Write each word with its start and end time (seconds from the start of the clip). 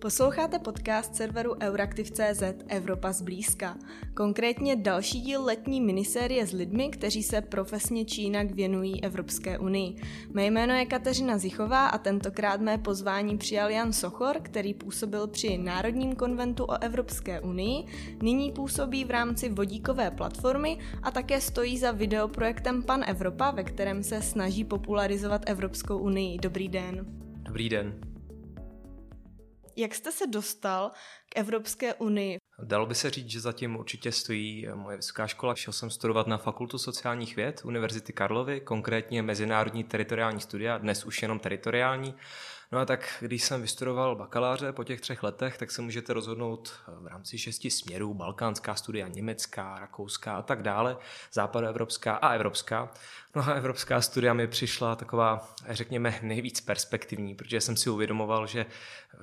Posloucháte 0.00 0.58
podcast 0.58 1.14
serveru 1.14 1.54
Euraktiv.cz 1.62 2.42
Evropa 2.68 3.12
zblízka. 3.12 3.78
Konkrétně 4.14 4.76
další 4.76 5.20
díl 5.20 5.44
letní 5.44 5.80
minisérie 5.80 6.46
s 6.46 6.52
lidmi, 6.52 6.88
kteří 6.88 7.22
se 7.22 7.40
profesně 7.40 8.04
či 8.04 8.22
jinak 8.22 8.50
věnují 8.50 9.04
Evropské 9.04 9.58
unii. 9.58 9.96
Mé 10.34 10.46
jméno 10.46 10.74
je 10.74 10.86
Kateřina 10.86 11.38
Zichová 11.38 11.86
a 11.86 11.98
tentokrát 11.98 12.60
mé 12.60 12.78
pozvání 12.78 13.38
přijal 13.38 13.70
Jan 13.70 13.92
Sochor, 13.92 14.36
který 14.42 14.74
působil 14.74 15.26
při 15.26 15.58
Národním 15.58 16.14
konventu 16.14 16.64
o 16.64 16.82
Evropské 16.82 17.40
unii, 17.40 17.84
nyní 18.22 18.52
působí 18.52 19.04
v 19.04 19.10
rámci 19.10 19.48
vodíkové 19.48 20.10
platformy 20.10 20.78
a 21.02 21.10
také 21.10 21.40
stojí 21.40 21.78
za 21.78 21.92
videoprojektem 21.92 22.82
Pan 22.82 23.04
Evropa, 23.06 23.50
ve 23.50 23.64
kterém 23.64 24.02
se 24.02 24.22
snaží 24.22 24.64
popularizovat 24.64 25.42
Evropskou 25.46 25.98
unii. 25.98 26.38
Dobrý 26.38 26.68
den. 26.68 27.06
Dobrý 27.42 27.68
den. 27.68 28.09
Jak 29.76 29.94
jste 29.94 30.12
se 30.12 30.26
dostal 30.26 30.90
k 31.28 31.36
Evropské 31.36 31.94
unii? 31.94 32.38
Dalo 32.62 32.86
by 32.86 32.94
se 32.94 33.10
říct, 33.10 33.30
že 33.30 33.40
zatím 33.40 33.76
určitě 33.76 34.12
stojí 34.12 34.66
moje 34.74 34.96
vysoká 34.96 35.26
škola. 35.26 35.54
Šel 35.54 35.72
jsem 35.72 35.90
studovat 35.90 36.26
na 36.26 36.38
Fakultu 36.38 36.78
sociálních 36.78 37.36
věd 37.36 37.60
Univerzity 37.64 38.12
Karlovy, 38.12 38.60
konkrétně 38.60 39.22
Mezinárodní 39.22 39.84
teritoriální 39.84 40.40
studia, 40.40 40.78
dnes 40.78 41.04
už 41.04 41.22
jenom 41.22 41.38
teritoriální. 41.38 42.14
No 42.72 42.78
a 42.78 42.84
tak, 42.84 43.16
když 43.20 43.44
jsem 43.44 43.62
vystudoval 43.62 44.16
bakaláře 44.16 44.72
po 44.72 44.84
těch 44.84 45.00
třech 45.00 45.22
letech, 45.22 45.58
tak 45.58 45.70
se 45.70 45.82
můžete 45.82 46.12
rozhodnout 46.12 46.72
v 46.88 47.06
rámci 47.06 47.38
šesti 47.38 47.70
směrů, 47.70 48.14
balkánská 48.14 48.74
studia, 48.74 49.08
německá, 49.08 49.78
rakouská 49.78 50.36
a 50.36 50.42
tak 50.42 50.62
dále, 50.62 50.96
západoevropská 51.32 52.14
a 52.14 52.28
evropská. 52.28 52.92
No 53.34 53.42
a 53.42 53.52
evropská 53.52 54.00
studia 54.00 54.34
mi 54.34 54.46
přišla 54.46 54.96
taková, 54.96 55.54
řekněme, 55.68 56.18
nejvíc 56.22 56.60
perspektivní, 56.60 57.34
protože 57.34 57.60
jsem 57.60 57.76
si 57.76 57.90
uvědomoval, 57.90 58.46
že 58.46 58.66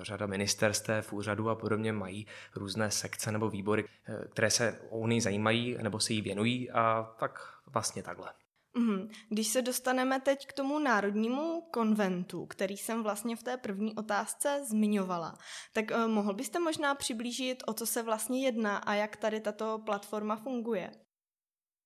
řada 0.01 0.25
ministerstev, 0.25 1.13
úřadů 1.13 1.49
a 1.49 1.55
podobně 1.55 1.93
mají 1.93 2.27
různé 2.55 2.91
sekce 2.91 3.31
nebo 3.31 3.49
výbory, 3.49 3.85
které 4.29 4.49
se 4.49 4.79
o 4.89 4.97
Unii 4.97 5.21
zajímají 5.21 5.77
nebo 5.81 5.99
se 5.99 6.13
jí 6.13 6.21
věnují 6.21 6.71
a 6.71 7.13
tak 7.19 7.39
vlastně 7.67 8.03
takhle. 8.03 8.29
Mhm. 8.73 9.09
Když 9.29 9.47
se 9.47 9.61
dostaneme 9.61 10.19
teď 10.19 10.47
k 10.47 10.53
tomu 10.53 10.79
národnímu 10.79 11.61
konventu, 11.61 12.45
který 12.45 12.77
jsem 12.77 13.03
vlastně 13.03 13.35
v 13.35 13.43
té 13.43 13.57
první 13.57 13.95
otázce 13.95 14.61
zmiňovala, 14.69 15.37
tak 15.73 15.85
uh, 15.91 16.07
mohl 16.07 16.33
byste 16.33 16.59
možná 16.59 16.95
přiblížit, 16.95 17.63
o 17.67 17.73
co 17.73 17.85
se 17.85 18.03
vlastně 18.03 18.45
jedná 18.45 18.77
a 18.77 18.93
jak 18.93 19.15
tady 19.15 19.39
tato 19.39 19.79
platforma 19.85 20.35
funguje? 20.35 20.91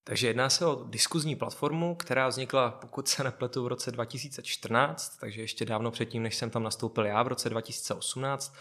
Takže 0.04 0.28
jedná 0.28 0.50
se 0.50 0.66
o 0.66 0.84
diskuzní 0.84 1.36
platformu, 1.36 1.96
která 1.96 2.28
vznikla, 2.28 2.72
pokud 2.72 3.08
se 3.08 3.24
nepletu, 3.24 3.64
v 3.64 3.68
roce 3.68 3.92
2014, 3.92 5.18
takže 5.18 5.42
ještě 5.42 5.66
dávno 5.66 5.92
předtím, 5.92 6.24
než 6.24 6.36
jsem 6.36 6.50
tam 6.50 6.64
nastoupil 6.64 7.06
já 7.06 7.24
v 7.24 7.28
roce 7.28 7.50
2018. 7.50 8.56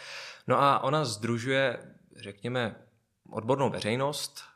No 0.46 0.62
a 0.62 0.78
ona 0.78 1.04
združuje, 1.04 1.94
řekněme, 2.16 2.86
odbornou 3.30 3.70
veřejnost, 3.70 4.40
Eh, 4.40 4.49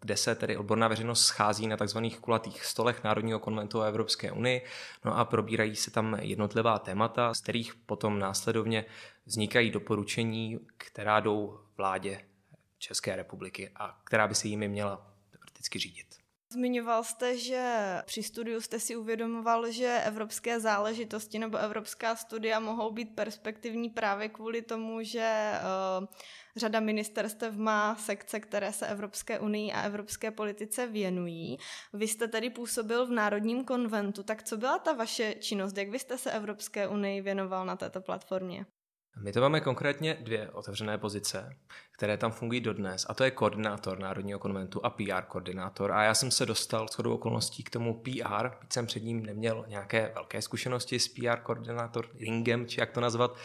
kde 0.00 0.16
se 0.16 0.34
tedy 0.34 0.56
odborná 0.56 0.88
veřejnost 0.88 1.26
schází 1.26 1.66
na 1.66 1.76
tzv. 1.76 1.98
kulatých 2.20 2.64
stolech 2.64 3.04
Národního 3.04 3.38
konventu 3.38 3.78
o 3.78 3.82
Evropské 3.82 4.32
unii, 4.32 4.64
no 5.04 5.18
a 5.18 5.24
probírají 5.24 5.76
se 5.76 5.90
tam 5.90 6.18
jednotlivá 6.20 6.78
témata, 6.78 7.34
z 7.34 7.40
kterých 7.40 7.74
potom 7.74 8.18
následovně 8.18 8.84
vznikají 9.26 9.70
doporučení, 9.70 10.58
která 10.76 11.20
jdou 11.20 11.60
vládě 11.76 12.20
České 12.78 13.16
republiky 13.16 13.70
a 13.76 14.00
která 14.04 14.28
by 14.28 14.34
se 14.34 14.48
jimi 14.48 14.68
měla 14.68 15.12
prakticky 15.30 15.78
řídit. 15.78 16.06
Zmiňoval 16.52 17.04
jste, 17.04 17.38
že 17.38 17.94
při 18.04 18.22
studiu 18.22 18.60
jste 18.60 18.80
si 18.80 18.96
uvědomoval, 18.96 19.70
že 19.70 20.00
evropské 20.04 20.60
záležitosti 20.60 21.38
nebo 21.38 21.58
evropská 21.58 22.16
studia 22.16 22.60
mohou 22.60 22.90
být 22.90 23.14
perspektivní 23.14 23.90
právě 23.90 24.28
kvůli 24.28 24.62
tomu, 24.62 25.02
že 25.02 25.52
uh, 26.00 26.06
řada 26.56 26.80
ministerstev 26.80 27.56
má 27.56 27.96
sekce, 27.96 28.40
které 28.40 28.72
se 28.72 28.86
Evropské 28.86 29.38
unii 29.38 29.72
a 29.72 29.82
evropské 29.82 30.30
politice 30.30 30.86
věnují. 30.86 31.58
Vy 31.92 32.08
jste 32.08 32.28
tedy 32.28 32.50
působil 32.50 33.06
v 33.06 33.10
Národním 33.10 33.64
konventu, 33.64 34.22
tak 34.22 34.42
co 34.42 34.56
byla 34.56 34.78
ta 34.78 34.92
vaše 34.92 35.34
činnost? 35.34 35.76
Jak 35.76 35.88
vy 35.88 35.98
jste 35.98 36.18
se 36.18 36.32
Evropské 36.32 36.88
unii 36.88 37.20
věnoval 37.20 37.66
na 37.66 37.76
této 37.76 38.00
platformě? 38.00 38.66
My 39.20 39.32
to 39.32 39.40
máme 39.40 39.60
konkrétně 39.60 40.18
dvě 40.20 40.50
otevřené 40.50 40.98
pozice, 40.98 41.56
které 41.92 42.16
tam 42.16 42.32
fungují 42.32 42.60
dodnes, 42.60 43.06
a 43.08 43.14
to 43.14 43.24
je 43.24 43.30
koordinátor 43.30 43.98
Národního 43.98 44.38
konventu 44.38 44.86
a 44.86 44.90
PR 44.90 45.22
koordinátor. 45.28 45.92
A 45.92 46.02
já 46.02 46.14
jsem 46.14 46.30
se 46.30 46.46
dostal 46.46 46.88
shodou 46.88 47.14
okolností 47.14 47.62
k 47.62 47.70
tomu 47.70 47.94
PR, 47.94 48.48
byť 48.60 48.72
jsem 48.72 48.86
před 48.86 49.02
ním 49.02 49.26
neměl 49.26 49.64
nějaké 49.68 50.12
velké 50.14 50.42
zkušenosti 50.42 50.98
s 50.98 51.08
PR 51.08 51.36
koordinátor 51.42 52.08
ringem, 52.20 52.66
či 52.66 52.80
jak 52.80 52.90
to 52.90 53.00
nazvat. 53.00 53.36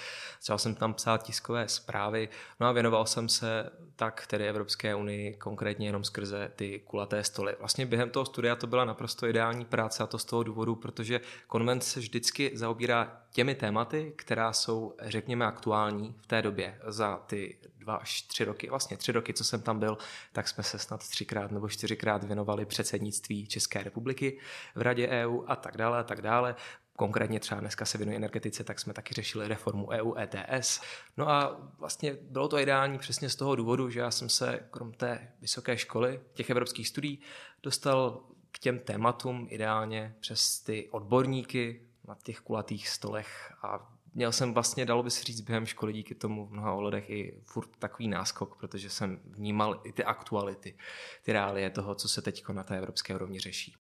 Začal 0.42 0.58
jsem 0.58 0.76
tam 0.76 0.94
psát 0.94 1.24
tiskové 1.24 1.68
zprávy, 1.68 2.30
no 2.60 2.68
a 2.68 2.72
věnoval 2.72 3.06
jsem 3.06 3.30
se 3.30 3.70
tak 3.96 4.28
tedy 4.28 4.50
Evropské 4.50 4.96
unii 4.96 5.36
konkrétně 5.36 5.88
jenom 5.88 6.04
skrze 6.04 6.52
ty 6.56 6.80
kulaté 6.80 7.24
stoly. 7.24 7.56
Vlastně 7.60 7.86
během 7.86 8.10
toho 8.10 8.26
studia 8.26 8.56
to 8.56 8.68
byla 8.68 8.86
naprosto 8.86 9.28
ideální 9.28 9.66
práce 9.66 10.04
a 10.04 10.08
to 10.08 10.18
z 10.18 10.26
toho 10.26 10.44
důvodu, 10.44 10.76
protože 10.76 11.22
konvent 11.48 11.84
se 11.84 12.00
vždycky 12.00 12.52
zaobírá 12.54 13.21
těmi 13.32 13.56
tématy, 13.56 14.14
která 14.16 14.54
jsou, 14.54 14.96
řekněme, 15.02 15.46
aktuální 15.46 16.16
v 16.22 16.28
té 16.28 16.42
době 16.42 16.80
za 16.88 17.18
ty 17.18 17.58
dva 17.78 17.96
až 17.96 18.22
tři 18.22 18.44
roky, 18.44 18.70
vlastně 18.70 18.98
tři 18.98 19.12
roky, 19.12 19.34
co 19.34 19.44
jsem 19.44 19.62
tam 19.62 19.80
byl, 19.80 19.98
tak 20.32 20.48
jsme 20.48 20.64
se 20.64 20.80
snad 20.80 21.10
třikrát 21.10 21.52
nebo 21.52 21.70
čtyřikrát 21.70 22.24
věnovali 22.24 22.66
předsednictví 22.66 23.48
České 23.48 23.84
republiky 23.84 24.40
v 24.76 24.82
Radě 24.82 25.08
EU 25.08 25.44
a 25.48 25.56
tak 25.56 25.78
dále 25.78 26.00
a 26.00 26.04
tak 26.04 26.22
dále. 26.22 26.56
Konkrétně 26.96 27.40
třeba 27.40 27.62
dneska 27.62 27.86
se 27.86 27.98
věnuje 27.98 28.16
energetice, 28.16 28.64
tak 28.64 28.80
jsme 28.80 28.94
taky 28.94 29.14
řešili 29.14 29.48
reformu 29.48 29.90
EU 29.90 30.14
ETS. 30.18 30.82
No 31.18 31.30
a 31.30 31.62
vlastně 31.78 32.18
bylo 32.22 32.48
to 32.48 32.60
ideální 32.60 32.98
přesně 32.98 33.30
z 33.30 33.36
toho 33.36 33.56
důvodu, 33.56 33.90
že 33.90 34.00
já 34.00 34.12
jsem 34.12 34.30
se 34.30 34.68
krom 34.72 34.92
té 34.94 35.32
vysoké 35.42 35.78
školy, 35.78 36.20
těch 36.34 36.50
evropských 36.50 36.88
studií, 36.88 37.20
dostal 37.64 38.24
k 38.52 38.60
těm 38.60 38.80
tématům 38.80 39.48
ideálně 39.50 40.16
přes 40.20 40.60
ty 40.60 40.90
odborníky 40.92 41.91
na 42.08 42.16
těch 42.24 42.40
kulatých 42.40 42.90
stolech 42.90 43.54
a 43.64 43.98
měl 44.14 44.32
jsem 44.32 44.54
vlastně, 44.54 44.86
dalo 44.86 45.04
by 45.04 45.12
se 45.12 45.24
říct, 45.24 45.42
během 45.42 45.66
školy 45.66 45.94
díky 45.94 46.16
tomu 46.16 46.46
v 46.46 46.52
mnoha 46.52 46.74
ohledech 46.74 47.10
i 47.10 47.42
furt 47.44 47.70
takový 47.80 48.08
náskok, 48.08 48.60
protože 48.60 48.90
jsem 48.90 49.22
vnímal 49.26 49.82
i 49.84 49.94
ty 49.94 50.04
aktuality, 50.04 50.78
ty 51.24 51.34
reálie 51.34 51.70
toho, 51.70 51.96
co 51.96 52.10
se 52.10 52.22
teď 52.22 52.44
na 52.50 52.64
té 52.64 52.78
evropské 52.78 53.16
úrovni 53.16 53.40
řeší. 53.40 53.76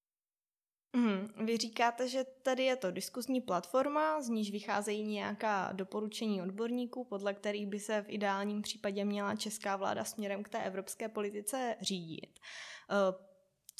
Mm, 0.96 1.46
vy 1.46 1.58
říkáte, 1.58 2.08
že 2.08 2.24
tady 2.44 2.64
je 2.64 2.76
to 2.76 2.92
diskuzní 2.92 3.42
platforma, 3.42 4.22
z 4.22 4.30
níž 4.30 4.52
vycházejí 4.52 5.04
nějaká 5.04 5.72
doporučení 5.72 6.42
odborníků, 6.42 7.04
podle 7.04 7.34
kterých 7.34 7.68
by 7.68 7.80
se 7.80 8.02
v 8.02 8.10
ideálním 8.10 8.62
případě 8.62 9.06
měla 9.06 9.36
česká 9.36 9.76
vláda 9.76 10.04
směrem 10.04 10.44
k 10.44 10.50
té 10.50 10.64
evropské 10.64 11.10
politice 11.10 11.76
řídit. 11.81 12.40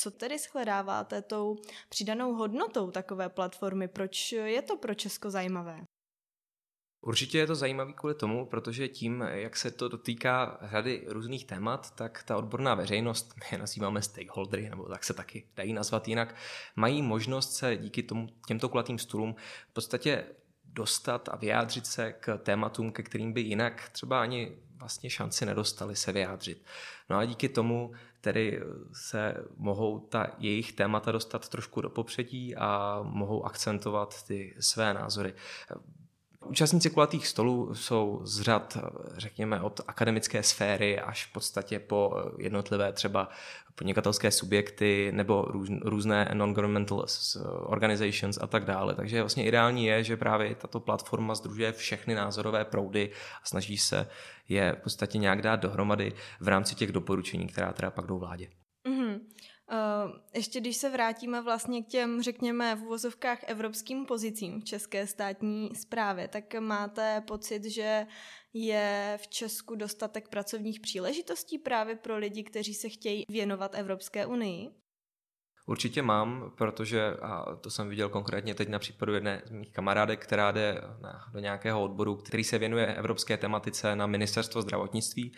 Co 0.02 0.12
tedy 0.12 0.38
shledáváte 0.40 1.22
tou 1.22 1.58
přidanou 1.90 2.34
hodnotou 2.34 2.92
takové 2.92 3.30
platformy? 3.30 3.88
Proč 3.88 4.32
je 4.32 4.62
to 4.62 4.78
pro 4.78 4.94
Česko 4.94 5.30
zajímavé? 5.30 5.82
Určitě 7.02 7.38
je 7.38 7.48
to 7.48 7.56
zajímavý 7.56 7.94
kvůli 7.94 8.16
tomu, 8.16 8.46
protože 8.46 8.88
tím, 8.88 9.22
jak 9.22 9.58
se 9.58 9.72
to 9.72 9.88
dotýká 9.88 10.60
řady 10.62 11.06
různých 11.08 11.46
témat, 11.46 11.96
tak 11.96 12.24
ta 12.24 12.38
odborná 12.38 12.76
veřejnost, 12.76 13.34
my 13.40 13.46
je 13.52 13.58
nazýváme 13.58 14.02
stakeholdery, 14.02 14.70
nebo 14.70 14.90
tak 14.90 15.04
se 15.04 15.14
taky 15.14 15.48
dají 15.56 15.74
nazvat 15.74 16.08
jinak, 16.08 16.36
mají 16.76 17.02
možnost 17.02 17.54
se 17.54 17.78
díky 17.78 18.04
tomu, 18.04 18.28
těmto 18.48 18.70
kulatým 18.70 19.00
stůlům 19.00 19.36
v 19.70 19.74
podstatě 19.74 20.26
dostat 20.64 21.30
a 21.30 21.36
vyjádřit 21.36 21.88
se 21.88 22.14
k 22.14 22.38
tématům, 22.38 22.92
ke 22.92 23.04
kterým 23.04 23.34
by 23.34 23.42
jinak 23.42 23.90
třeba 23.90 24.22
ani 24.22 24.58
vlastně 24.78 25.10
šanci 25.10 25.46
nedostali 25.46 25.96
se 25.96 26.12
vyjádřit. 26.12 26.66
No 27.10 27.18
a 27.18 27.26
díky 27.26 27.50
tomu 27.50 27.92
tedy 28.22 28.62
se 28.94 29.36
mohou 29.58 30.00
ta 30.00 30.28
jejich 30.38 30.72
témata 30.72 31.12
dostat 31.12 31.50
trošku 31.50 31.82
do 31.82 31.90
popředí 31.90 32.56
a 32.56 33.00
mohou 33.04 33.44
akcentovat 33.44 34.24
ty 34.24 34.56
své 34.60 34.94
názory. 34.94 35.34
Účastníci 36.46 36.90
kulatých 36.90 37.28
stolů 37.28 37.76
jsou 37.76 38.22
z 38.24 38.42
řad, 38.42 38.78
řekněme, 39.18 39.62
od 39.62 39.82
akademické 39.88 40.44
sféry 40.44 41.00
až 41.00 41.26
v 41.26 41.34
podstatě 41.34 41.80
po 41.80 42.14
jednotlivé 42.38 42.94
třeba 42.94 43.30
podnikatelské 43.76 44.32
subjekty 44.32 45.12
nebo 45.12 45.42
růz, 45.42 45.70
různé 45.82 46.30
non-governmental 46.34 47.06
organizations 47.66 48.38
a 48.42 48.48
tak 48.48 48.66
dále. 48.66 48.96
Takže 48.96 49.22
vlastně 49.22 49.46
ideální 49.46 49.86
je, 49.86 50.04
že 50.04 50.18
právě 50.18 50.56
tato 50.56 50.80
platforma 50.80 51.36
združuje 51.36 51.72
všechny 51.72 52.16
názorové 52.16 52.66
proudy 52.66 53.12
a 53.44 53.46
snaží 53.46 53.78
se 53.78 54.08
je 54.50 54.76
v 54.80 54.84
podstatě 54.84 55.18
nějak 55.18 55.42
dát 55.42 55.56
dohromady 55.56 56.14
v 56.40 56.48
rámci 56.48 56.76
těch 56.76 56.92
doporučení, 56.92 57.48
která 57.48 57.74
teda 57.74 57.92
pak 57.92 58.06
jdou 58.06 58.20
vládě. 58.20 58.50
Mm-hmm. 58.88 59.20
Uh, 59.72 60.12
ještě 60.34 60.60
když 60.60 60.78
se 60.78 60.90
vrátíme 60.90 61.42
vlastně 61.42 61.84
k 61.84 61.88
těm, 61.88 62.22
řekněme, 62.22 62.76
v 62.76 62.84
uvozovkách 62.84 63.40
evropským 63.48 64.06
pozicím 64.06 64.62
v 64.62 64.64
české 64.64 65.08
státní 65.08 65.76
správě, 65.76 66.28
tak 66.28 66.54
máte 66.60 67.22
pocit, 67.22 67.64
že 67.66 68.08
je 68.54 69.20
v 69.22 69.28
Česku 69.28 69.76
dostatek 69.76 70.28
pracovních 70.28 70.80
příležitostí 70.80 71.58
právě 71.58 71.96
pro 71.96 72.18
lidi, 72.18 72.44
kteří 72.44 72.74
se 72.74 72.90
chtějí 72.90 73.26
věnovat 73.30 73.76
Evropské 73.76 74.26
unii? 74.26 74.70
Určitě 75.66 76.02
mám, 76.02 76.52
protože, 76.56 77.14
a 77.22 77.56
to 77.56 77.70
jsem 77.70 77.90
viděl 77.90 78.10
konkrétně 78.10 78.56
teď 78.56 78.70
na 78.70 78.80
případu 78.80 79.14
jedné 79.14 79.42
z 79.46 79.52
mých 79.52 79.72
kamarádek, 79.72 80.20
která 80.24 80.52
jde 80.52 80.82
na, 81.02 81.26
do 81.34 81.40
nějakého 81.40 81.84
odboru, 81.84 82.16
který 82.16 82.44
se 82.44 82.58
věnuje 82.58 82.86
evropské 82.86 83.38
tematice 83.38 83.96
na 83.96 84.08
ministerstvo 84.08 84.62
zdravotnictví. 84.62 85.32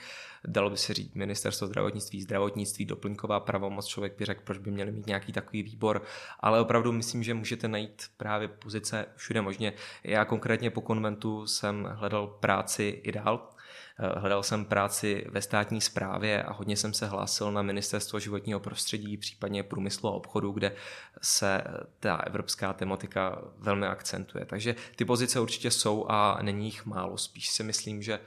Dalo 0.48 0.70
by 0.70 0.78
se 0.78 0.94
říct 0.94 1.14
ministerstvo 1.16 1.68
zdravotnictví, 1.68 2.22
zdravotnictví, 2.22 2.86
doplňková 2.86 3.40
pravomoc, 3.40 3.86
člověk 3.86 4.18
by 4.18 4.26
řekl, 4.26 4.42
proč 4.44 4.58
by 4.58 4.72
měli 4.72 4.92
mít 4.92 5.08
nějaký 5.08 5.32
takový 5.32 5.64
výbor, 5.64 6.02
ale 6.40 6.62
opravdu 6.62 6.92
myslím, 6.92 7.24
že 7.24 7.34
můžete 7.34 7.68
najít 7.68 8.04
právě 8.18 8.48
pozice 8.48 9.06
všude 9.16 9.42
možně. 9.42 9.74
Já 10.04 10.26
konkrétně 10.26 10.70
po 10.70 10.82
konventu 10.82 11.48
jsem 11.48 11.90
hledal 11.92 12.28
práci 12.28 13.02
i 13.04 13.12
dál, 13.12 13.50
hledal 14.00 14.44
jsem 14.44 14.66
práci 14.66 15.26
ve 15.30 15.42
státní 15.42 15.82
správě 15.82 16.44
a 16.44 16.54
hodně 16.54 16.78
jsem 16.78 16.94
se 16.94 17.08
hlásil 17.08 17.52
na 17.52 17.62
ministerstvo 17.62 18.20
životního 18.20 18.60
prostředí, 18.60 19.18
případně 19.18 19.64
průmyslu 19.64 20.10
a 20.10 20.14
obchodu, 20.14 20.52
kde 20.52 20.76
se 21.22 21.64
ta 22.00 22.16
evropská 22.16 22.74
tematika 22.74 23.42
velmi 23.58 23.88
akcentuje. 23.88 24.46
Takže 24.46 24.76
ty 24.96 25.06
pozice 25.06 25.40
určitě 25.40 25.72
jsou 25.72 26.06
a 26.10 26.40
není 26.42 26.66
jich 26.66 26.86
málo. 26.86 27.18
Spíš 27.18 27.50
si 27.50 27.64
myslím, 27.64 28.02
že 28.02 28.20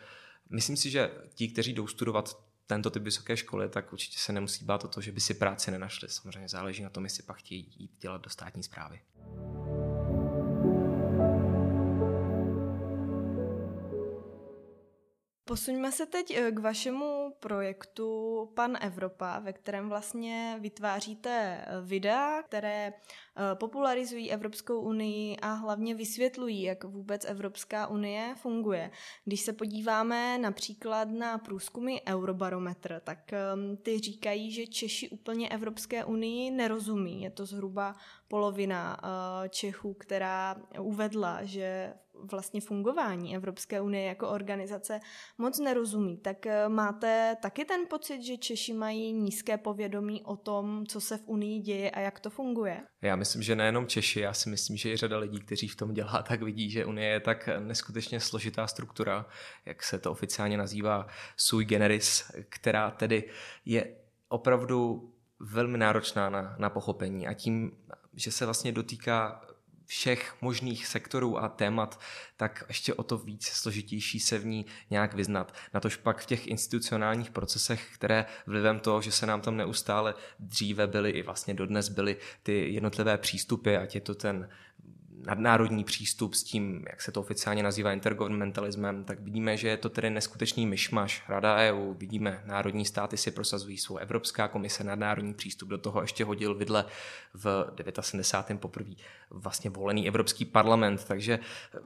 myslím 0.50 0.76
si, 0.76 0.90
že 0.90 1.10
ti, 1.34 1.48
kteří 1.48 1.72
jdou 1.72 1.86
studovat 1.86 2.38
tento 2.66 2.90
typ 2.90 3.02
vysoké 3.02 3.36
školy, 3.36 3.68
tak 3.68 3.92
určitě 3.92 4.18
se 4.18 4.32
nemusí 4.32 4.64
bát 4.64 4.84
o 4.84 4.88
to, 4.88 5.00
že 5.00 5.12
by 5.12 5.20
si 5.20 5.34
práci 5.34 5.70
nenašli. 5.70 6.08
Samozřejmě 6.08 6.48
záleží 6.48 6.82
na 6.82 6.90
tom, 6.90 7.04
jestli 7.04 7.22
pak 7.22 7.36
chtějí 7.36 7.74
jít 7.76 7.90
dělat 8.00 8.20
do 8.20 8.30
státní 8.30 8.62
zprávy. 8.62 9.00
Posuňme 15.56 15.92
se 15.92 16.06
teď 16.06 16.30
eh, 16.30 16.52
k 16.52 16.58
vašemu 16.58 17.32
projektu 17.40 18.08
Pan 18.54 18.78
Evropa, 18.80 19.38
ve 19.38 19.52
kterém 19.52 19.88
vlastně 19.88 20.56
vytváříte 20.60 21.64
eh, 21.66 21.80
videa, 21.80 22.42
které 22.42 22.86
eh, 22.86 23.54
popularizují 23.54 24.32
Evropskou 24.32 24.80
unii 24.80 25.36
a 25.36 25.52
hlavně 25.52 25.94
vysvětlují, 25.94 26.62
jak 26.62 26.84
vůbec 26.84 27.24
Evropská 27.24 27.86
unie 27.86 28.34
funguje. 28.38 28.90
Když 29.24 29.40
se 29.40 29.52
podíváme 29.52 30.38
například 30.38 31.08
na 31.08 31.38
průzkumy 31.38 31.96
Eurobarometr, 32.08 33.00
tak 33.04 33.32
ehm, 33.32 33.76
ty 33.76 33.98
říkají, 33.98 34.52
že 34.52 34.66
Češi 34.66 35.08
úplně 35.08 35.48
Evropské 35.48 36.04
unii 36.04 36.50
nerozumí. 36.50 37.22
Je 37.22 37.30
to 37.30 37.46
zhruba 37.46 37.96
polovina 38.28 39.00
Čechů, 39.48 39.94
která 39.94 40.56
uvedla, 40.80 41.44
že 41.44 41.94
vlastně 42.22 42.60
fungování 42.60 43.36
Evropské 43.36 43.80
unie 43.80 44.04
jako 44.04 44.28
organizace 44.28 45.00
moc 45.38 45.58
nerozumí. 45.58 46.16
Tak 46.16 46.46
eh, 46.46 46.68
máte 46.68 47.36
taky 47.42 47.64
ten 47.64 47.80
pocit, 47.90 48.22
že 48.22 48.36
Češi 48.36 48.72
mají 48.72 49.12
nízké 49.12 49.58
povědomí 49.58 50.22
o 50.22 50.36
tom, 50.36 50.86
co 50.86 51.00
se 51.00 51.16
v 51.16 51.22
Unii 51.26 51.60
děje 51.60 51.90
a 51.90 52.00
jak 52.00 52.20
to 52.20 52.30
funguje? 52.30 52.82
Já 53.02 53.16
myslím, 53.16 53.42
že 53.42 53.56
nejenom 53.56 53.86
Češi, 53.86 54.20
já 54.20 54.32
si 54.32 54.50
myslím, 54.50 54.76
že 54.76 54.92
i 54.92 54.96
řada 54.96 55.18
lidí, 55.18 55.40
kteří 55.40 55.68
v 55.68 55.76
tom 55.76 55.94
dělá, 55.94 56.22
tak 56.28 56.42
vidí, 56.42 56.70
že 56.70 56.84
Unie 56.84 57.08
je 57.08 57.20
tak 57.20 57.48
neskutečně 57.58 58.20
složitá 58.20 58.66
struktura, 58.66 59.26
jak 59.66 59.82
se 59.82 59.98
to 59.98 60.10
oficiálně 60.10 60.58
nazývá 60.58 61.06
sui 61.36 61.64
generis, 61.64 62.30
která 62.48 62.90
tedy 62.90 63.30
je 63.64 63.96
opravdu 64.28 65.12
velmi 65.40 65.78
náročná 65.78 66.30
na, 66.30 66.56
na 66.58 66.70
pochopení 66.70 67.26
a 67.26 67.34
tím, 67.34 67.72
že 68.14 68.32
se 68.32 68.44
vlastně 68.44 68.72
dotýká 68.72 69.45
všech 69.86 70.34
možných 70.40 70.86
sektorů 70.86 71.38
a 71.38 71.48
témat, 71.48 72.00
tak 72.36 72.64
ještě 72.68 72.94
o 72.94 73.02
to 73.02 73.18
víc 73.18 73.46
složitější 73.46 74.20
se 74.20 74.38
v 74.38 74.46
ní 74.46 74.66
nějak 74.90 75.14
vyznat. 75.14 75.54
Na 75.74 75.80
tož 75.80 75.96
pak 75.96 76.20
v 76.20 76.26
těch 76.26 76.46
institucionálních 76.46 77.30
procesech, 77.30 77.88
které 77.94 78.24
vlivem 78.46 78.80
toho, 78.80 79.02
že 79.02 79.12
se 79.12 79.26
nám 79.26 79.40
tam 79.40 79.56
neustále 79.56 80.14
dříve 80.38 80.86
byly 80.86 81.10
i 81.10 81.22
vlastně 81.22 81.54
dodnes 81.54 81.88
byly 81.88 82.16
ty 82.42 82.72
jednotlivé 82.72 83.18
přístupy, 83.18 83.76
ať 83.76 83.94
je 83.94 84.00
to 84.00 84.14
ten 84.14 84.48
nadnárodní 85.24 85.84
přístup 85.84 86.34
s 86.34 86.42
tím, 86.42 86.84
jak 86.90 87.02
se 87.02 87.12
to 87.12 87.20
oficiálně 87.20 87.62
nazývá 87.62 87.92
intergovernmentalismem, 87.92 89.04
tak 89.04 89.20
vidíme, 89.20 89.56
že 89.56 89.68
je 89.68 89.76
to 89.76 89.88
tedy 89.88 90.10
neskutečný 90.10 90.66
myšmaš. 90.66 91.22
Rada 91.28 91.56
EU, 91.56 91.94
vidíme, 91.94 92.42
národní 92.46 92.84
státy 92.84 93.16
si 93.16 93.30
prosazují 93.30 93.78
svou 93.78 93.96
Evropská 93.96 94.48
komise, 94.48 94.84
nadnárodní 94.84 95.34
přístup, 95.34 95.68
do 95.68 95.78
toho 95.78 96.00
ještě 96.00 96.24
hodil 96.24 96.54
vidle 96.54 96.84
v 97.34 97.64
79. 98.00 98.60
poprvé 98.60 98.90
vlastně 99.30 99.70
volený 99.70 100.08
Evropský 100.08 100.44
parlament, 100.44 101.04
takže 101.04 101.38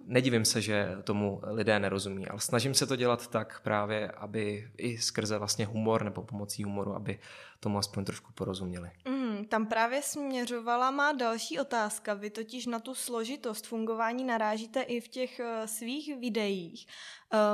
nedivím 0.07 0.45
se, 0.45 0.61
že 0.61 0.97
tomu 1.05 1.41
lidé 1.45 1.79
nerozumí, 1.79 2.29
ale 2.29 2.41
snažím 2.41 2.75
se 2.75 2.87
to 2.87 2.97
dělat 2.97 3.27
tak 3.27 3.61
právě, 3.61 4.11
aby 4.11 4.71
i 4.77 4.99
skrze 4.99 5.39
vlastně 5.39 5.67
humor 5.67 6.05
nebo 6.05 6.23
pomocí 6.23 6.65
humoru, 6.65 6.95
aby 6.95 7.19
tomu 7.61 7.79
aspoň 7.79 8.05
trošku 8.05 8.33
porozuměli. 8.33 8.91
Mm, 9.09 9.20
tam 9.45 9.67
právě 9.67 10.03
směřovala 10.03 10.91
má 10.91 11.13
další 11.13 11.61
otázka. 11.61 12.15
Vy 12.15 12.31
totiž 12.31 12.67
na 12.67 12.79
tu 12.79 12.95
složitost 12.95 13.67
fungování 13.67 14.25
narážíte 14.25 14.83
i 14.83 15.01
v 15.01 15.09
těch 15.09 15.41
uh, 15.41 15.67
svých 15.67 16.17
videích. 16.17 16.87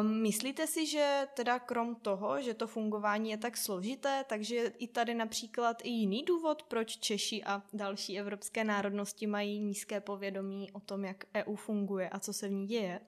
Um, 0.01 0.23
myslíte 0.23 0.67
si, 0.67 0.87
že 0.87 1.29
teda 1.35 1.59
krom 1.59 1.95
toho, 1.95 2.43
že 2.43 2.55
to 2.55 2.67
fungování 2.67 3.31
je 3.31 3.37
tak 3.37 3.57
složité, 3.57 4.25
takže 4.29 4.73
i 4.79 4.89
tady 4.89 5.15
například 5.15 5.77
i 5.83 5.89
jiný 5.89 6.23
důvod, 6.23 6.63
proč 6.63 6.97
Češi 6.97 7.45
a 7.45 7.63
další 7.73 8.19
evropské 8.19 8.65
národnosti 8.65 9.27
mají 9.27 9.61
nízké 9.61 10.01
povědomí 10.01 10.73
o 10.73 10.81
tom, 10.81 11.05
jak 11.05 11.25
EU 11.35 11.57
funguje 11.57 12.09
a 12.09 12.21
co 12.21 12.33
se 12.33 12.49
v 12.49 12.53
ní 12.53 12.67
děje? 12.67 13.01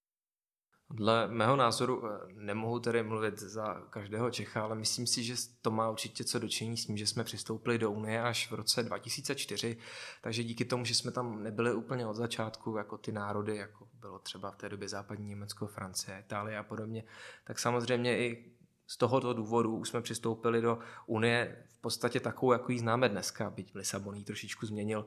Dle 0.91 1.29
mého 1.29 1.57
názoru 1.57 2.03
eh, 2.07 2.19
nemohu 2.33 2.81
tedy 2.81 3.03
mluvit 3.03 3.39
za 3.39 3.75
každého 3.91 4.31
Čecha, 4.31 4.63
ale 4.63 4.75
myslím 4.75 5.07
si, 5.07 5.25
že 5.25 5.35
to 5.63 5.71
má 5.71 5.91
určitě 5.91 6.25
co 6.25 6.39
dočení 6.39 6.77
s 6.77 6.87
tím, 6.87 6.97
že 6.97 7.07
jsme 7.07 7.25
přistoupili 7.25 7.79
do 7.79 7.91
Unie 7.91 8.23
až 8.23 8.51
v 8.51 8.55
roce 8.55 8.83
2004, 8.83 9.77
takže 10.23 10.45
díky 10.45 10.65
tomu, 10.65 10.85
že 10.85 10.95
jsme 10.95 11.13
tam 11.13 11.43
nebyli 11.43 11.75
úplně 11.75 12.07
od 12.07 12.15
začátku 12.15 12.77
jako 12.77 12.99
ty 12.99 13.13
národy, 13.13 13.57
jako 13.57 13.89
bylo 13.95 14.19
třeba 14.19 14.51
v 14.51 14.57
té 14.57 14.69
době 14.69 14.89
západní 14.89 15.29
Německo, 15.29 15.67
Francie, 15.67 16.21
Itálie 16.21 16.59
a 16.59 16.63
podobně, 16.63 17.05
tak 17.45 17.59
samozřejmě 17.59 18.19
i 18.19 18.53
z 18.87 18.97
tohoto 18.97 19.33
důvodu 19.33 19.77
už 19.77 19.89
jsme 19.89 20.03
přistoupili 20.03 20.61
do 20.61 20.79
Unie 21.07 21.65
v 21.73 21.81
podstatě 21.81 22.21
takovou, 22.21 22.53
jako 22.53 22.73
ji 22.73 22.79
známe 22.79 23.09
dneska, 23.09 23.51
byť 23.51 23.75
Lisabon 23.75 24.15
ji 24.15 24.25
trošičku 24.25 24.67
změnil, 24.67 25.07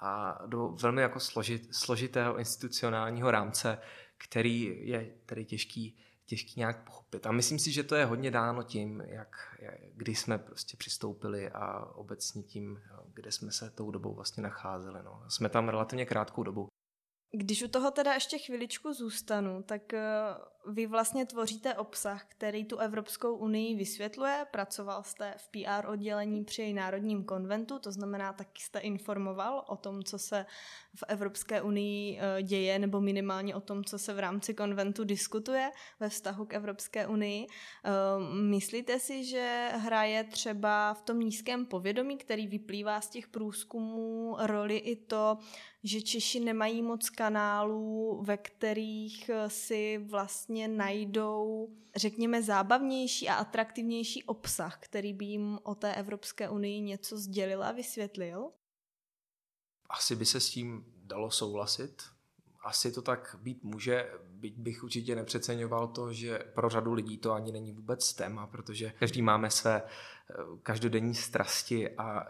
a 0.00 0.38
do 0.46 0.68
velmi 0.68 1.02
jako 1.02 1.20
složit, 1.20 1.74
složitého 1.74 2.38
institucionálního 2.38 3.30
rámce, 3.30 3.78
který 4.24 4.88
je 4.88 5.14
tedy 5.26 5.44
těžký, 5.44 5.98
těžký 6.26 6.60
nějak 6.60 6.84
pochopit. 6.84 7.26
A 7.26 7.32
myslím 7.32 7.58
si, 7.58 7.72
že 7.72 7.82
to 7.82 7.94
je 7.94 8.04
hodně 8.04 8.30
dáno 8.30 8.62
tím, 8.62 9.00
jak, 9.00 9.36
kdy 9.94 10.14
jsme 10.14 10.38
prostě 10.38 10.76
přistoupili 10.76 11.50
a 11.50 11.84
obecně 11.84 12.42
tím, 12.42 12.80
kde 13.14 13.32
jsme 13.32 13.52
se 13.52 13.70
tou 13.70 13.90
dobou 13.90 14.14
vlastně 14.14 14.42
nacházeli. 14.42 15.02
No. 15.02 15.24
Jsme 15.28 15.48
tam 15.48 15.68
relativně 15.68 16.06
krátkou 16.06 16.42
dobu. 16.42 16.68
Když 17.32 17.62
u 17.62 17.68
toho 17.68 17.90
teda 17.90 18.14
ještě 18.14 18.38
chviličku 18.38 18.92
zůstanu, 18.92 19.62
tak 19.62 19.94
eh, 19.94 20.08
vy 20.66 20.86
vlastně 20.86 21.26
tvoříte 21.26 21.74
obsah, 21.74 22.24
který 22.28 22.64
tu 22.64 22.78
Evropskou 22.78 23.34
unii 23.36 23.74
vysvětluje. 23.74 24.46
Pracoval 24.50 25.02
jste 25.02 25.34
v 25.36 25.48
PR 25.48 25.88
oddělení 25.88 26.44
při 26.44 26.72
Národním 26.72 27.24
konventu, 27.24 27.78
to 27.78 27.92
znamená, 27.92 28.32
taky 28.32 28.62
jste 28.62 28.78
informoval 28.78 29.64
o 29.68 29.76
tom, 29.76 30.02
co 30.02 30.18
se 30.18 30.46
v 30.94 31.04
Evropské 31.08 31.62
unii 31.62 32.18
eh, 32.20 32.42
děje, 32.42 32.78
nebo 32.78 33.00
minimálně 33.00 33.54
o 33.54 33.60
tom, 33.60 33.84
co 33.84 33.98
se 33.98 34.14
v 34.14 34.18
rámci 34.18 34.54
konventu 34.54 35.04
diskutuje 35.04 35.70
ve 36.00 36.08
vztahu 36.08 36.44
k 36.44 36.54
Evropské 36.54 37.06
unii. 37.06 37.46
Eh, 37.46 37.90
myslíte 38.34 39.00
si, 39.00 39.24
že 39.24 39.70
hraje 39.74 40.24
třeba 40.24 40.94
v 40.94 41.02
tom 41.02 41.20
nízkém 41.20 41.66
povědomí, 41.66 42.16
který 42.16 42.46
vyplývá 42.46 43.00
z 43.00 43.08
těch 43.08 43.28
průzkumů, 43.28 44.36
roli 44.38 44.76
i 44.76 44.96
to, 44.96 45.38
že 45.84 46.02
Češi 46.02 46.40
nemají 46.40 46.82
moc 46.82 47.10
kanálů, 47.10 48.22
ve 48.22 48.36
kterých 48.36 49.30
si 49.48 49.98
vlastně 49.98 50.49
najdou, 50.68 51.68
řekněme, 51.96 52.42
zábavnější 52.42 53.28
a 53.28 53.34
atraktivnější 53.34 54.24
obsah, 54.24 54.78
který 54.80 55.12
by 55.12 55.24
jim 55.24 55.58
o 55.62 55.74
té 55.74 55.94
Evropské 55.94 56.48
unii 56.48 56.80
něco 56.80 57.18
sdělil 57.18 57.64
a 57.64 57.72
vysvětlil? 57.72 58.50
Asi 59.90 60.16
by 60.16 60.26
se 60.26 60.40
s 60.40 60.50
tím 60.50 60.84
dalo 60.96 61.30
souhlasit. 61.30 62.02
Asi 62.62 62.92
to 62.92 63.02
tak 63.02 63.36
být 63.42 63.64
může, 63.64 64.12
byť 64.24 64.58
bych 64.58 64.84
určitě 64.84 65.14
nepřeceňoval 65.14 65.88
to, 65.88 66.12
že 66.12 66.38
pro 66.38 66.68
řadu 66.68 66.92
lidí 66.92 67.18
to 67.18 67.32
ani 67.32 67.52
není 67.52 67.72
vůbec 67.72 68.14
téma, 68.14 68.46
protože 68.46 68.92
každý 68.98 69.22
máme 69.22 69.50
své 69.50 69.82
eh, 69.82 70.34
každodenní 70.62 71.14
strasti 71.14 71.96
a 71.96 72.24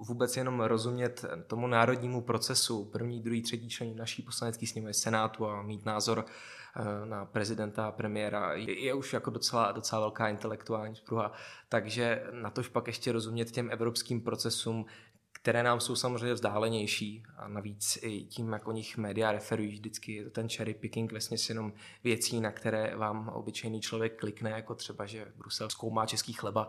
vůbec 0.00 0.36
jenom 0.36 0.60
rozumět 0.60 1.24
tomu 1.46 1.66
národnímu 1.66 2.20
procesu, 2.20 2.84
první, 2.84 3.22
druhý, 3.22 3.42
třetí 3.42 3.68
člen 3.68 3.96
naší 3.96 4.22
poslanecké 4.22 4.66
sněmovny 4.66 4.94
Senátu 4.94 5.46
a 5.46 5.62
mít 5.62 5.84
názor 5.84 6.24
eh, 6.26 7.06
na 7.06 7.24
prezidenta 7.24 7.86
a 7.86 7.92
premiéra 7.92 8.52
je, 8.54 8.94
už 8.94 9.12
jako 9.12 9.30
docela, 9.30 9.72
docela 9.72 10.00
velká 10.00 10.28
intelektuální 10.28 10.96
spruha. 10.96 11.32
Takže 11.68 12.26
na 12.30 12.50
tož 12.50 12.68
pak 12.68 12.86
ještě 12.86 13.12
rozumět 13.12 13.50
těm 13.50 13.70
evropským 13.70 14.20
procesům, 14.20 14.86
které 15.32 15.62
nám 15.62 15.80
jsou 15.80 15.96
samozřejmě 15.96 16.34
vzdálenější 16.34 17.22
a 17.36 17.48
navíc 17.48 17.98
i 18.02 18.24
tím, 18.24 18.52
jak 18.52 18.68
o 18.68 18.72
nich 18.72 18.96
média 18.96 19.32
referují 19.32 19.68
vždycky, 19.72 20.12
je 20.12 20.24
to 20.24 20.30
ten 20.30 20.48
cherry 20.48 20.74
picking 20.74 21.10
vlastně 21.10 21.36
jenom 21.48 21.72
věcí, 22.04 22.40
na 22.40 22.52
které 22.52 22.96
vám 22.96 23.28
obyčejný 23.28 23.80
člověk 23.80 24.20
klikne, 24.20 24.50
jako 24.50 24.74
třeba, 24.74 25.06
že 25.06 25.32
Brusel 25.36 25.70
zkoumá 25.70 26.06
český 26.06 26.32
chleba 26.32 26.68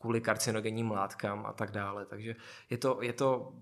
kvůli 0.00 0.20
karcinogenním 0.20 0.90
látkám 0.90 1.46
a 1.46 1.52
tak 1.52 1.70
dále. 1.70 2.06
Takže 2.06 2.36
je 2.70 2.78
to, 2.78 2.98
je 3.02 3.12
to 3.12 3.52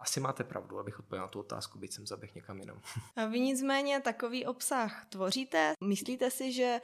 asi 0.00 0.20
máte 0.20 0.44
pravdu, 0.44 0.78
abych 0.78 0.98
odpověděl 0.98 1.24
na 1.24 1.28
tu 1.28 1.40
otázku, 1.40 1.78
byť 1.78 1.92
jsem 1.92 2.06
zaběh 2.06 2.34
někam 2.34 2.58
jinam. 2.58 2.80
A 3.16 3.26
vy 3.26 3.40
nicméně 3.40 4.00
takový 4.00 4.46
obsah 4.46 5.06
tvoříte? 5.06 5.72
Myslíte 5.84 6.30
si, 6.30 6.52
že 6.52 6.80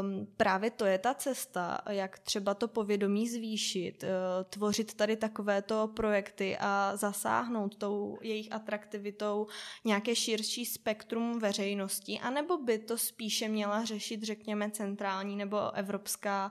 um, 0.00 0.26
právě 0.36 0.70
to 0.70 0.84
je 0.84 0.98
ta 0.98 1.14
cesta, 1.14 1.78
jak 1.88 2.18
třeba 2.18 2.54
to 2.54 2.68
povědomí 2.68 3.28
zvýšit, 3.28 4.02
uh, 4.04 4.08
tvořit 4.50 4.94
tady 4.94 5.16
takovéto 5.16 5.88
projekty 5.96 6.56
a 6.60 6.92
zasáhnout 6.96 7.76
tou 7.76 8.18
jejich 8.22 8.52
atraktivitou 8.52 9.46
nějaké 9.84 10.16
širší 10.16 10.66
spektrum 10.66 11.38
veřejnosti, 11.38 12.20
anebo 12.20 12.58
by 12.58 12.78
to 12.78 12.98
spíše 12.98 13.48
měla 13.48 13.84
řešit, 13.84 14.22
řekněme, 14.22 14.70
centrální 14.70 15.36
nebo 15.36 15.72
evropská 15.72 16.50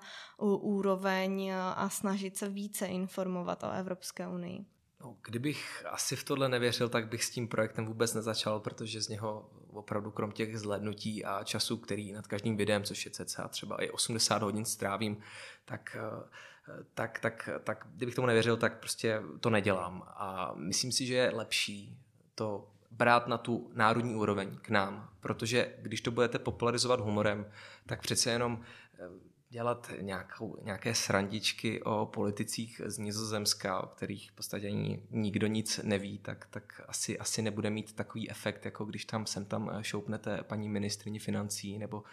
úroveň 0.61 1.53
a 1.75 1.89
snažit 1.89 2.37
se 2.37 2.49
více 2.49 2.85
informovat 2.85 3.63
o 3.63 3.71
Evropské 3.71 4.27
unii? 4.27 4.70
No, 5.03 5.17
kdybych 5.23 5.85
asi 5.89 6.15
v 6.15 6.23
tohle 6.23 6.49
nevěřil, 6.49 6.89
tak 6.89 7.07
bych 7.07 7.23
s 7.23 7.29
tím 7.29 7.47
projektem 7.47 7.85
vůbec 7.85 8.13
nezačal, 8.13 8.59
protože 8.59 9.01
z 9.01 9.07
něho 9.07 9.49
opravdu 9.73 10.11
krom 10.11 10.31
těch 10.31 10.59
zhlednutí 10.59 11.25
a 11.25 11.43
času, 11.43 11.77
který 11.77 12.11
nad 12.11 12.27
každým 12.27 12.57
videem, 12.57 12.83
což 12.83 13.05
je 13.05 13.11
cca 13.11 13.47
třeba 13.47 13.83
i 13.83 13.89
80 13.89 14.43
hodin 14.43 14.65
strávím, 14.65 15.17
tak, 15.65 15.97
eh, 15.99 16.83
tak, 16.93 17.19
tak, 17.19 17.49
tak 17.63 17.87
kdybych 17.95 18.15
tomu 18.15 18.27
nevěřil, 18.27 18.57
tak 18.57 18.79
prostě 18.79 19.21
to 19.39 19.49
nedělám. 19.49 20.03
A 20.07 20.51
myslím 20.55 20.91
si, 20.91 21.05
že 21.05 21.15
je 21.15 21.29
lepší 21.29 21.97
to 22.35 22.67
brát 22.91 23.27
na 23.27 23.37
tu 23.37 23.71
národní 23.73 24.15
úroveň 24.15 24.57
k 24.61 24.69
nám, 24.69 25.09
protože 25.19 25.73
když 25.81 26.01
to 26.01 26.11
budete 26.11 26.39
popularizovat 26.39 26.99
humorem, 26.99 27.45
tak 27.85 28.01
přece 28.01 28.31
jenom 28.31 28.61
eh, 28.99 29.30
dělat 29.51 29.91
nějakou, 30.01 30.57
nějaké 30.63 30.95
srandičky 30.95 31.83
o 31.83 32.05
politicích 32.05 32.81
z 32.85 32.97
Nizozemska, 32.97 33.83
o 33.83 33.87
kterých 33.87 34.31
v 34.31 34.35
podstatě 34.35 34.67
ani 34.67 35.07
nikdo 35.09 35.47
nic 35.47 35.79
neví, 35.83 36.19
tak, 36.19 36.47
tak 36.49 36.81
asi, 36.87 37.19
asi 37.19 37.41
nebude 37.41 37.69
mít 37.69 37.93
takový 37.93 38.29
efekt, 38.29 38.65
jako 38.65 38.85
když 38.85 39.05
tam 39.05 39.25
sem 39.25 39.45
tam 39.45 39.71
šoupnete 39.81 40.43
paní 40.43 40.69
ministrině 40.69 41.19
financí 41.19 41.77
nebo 41.77 42.03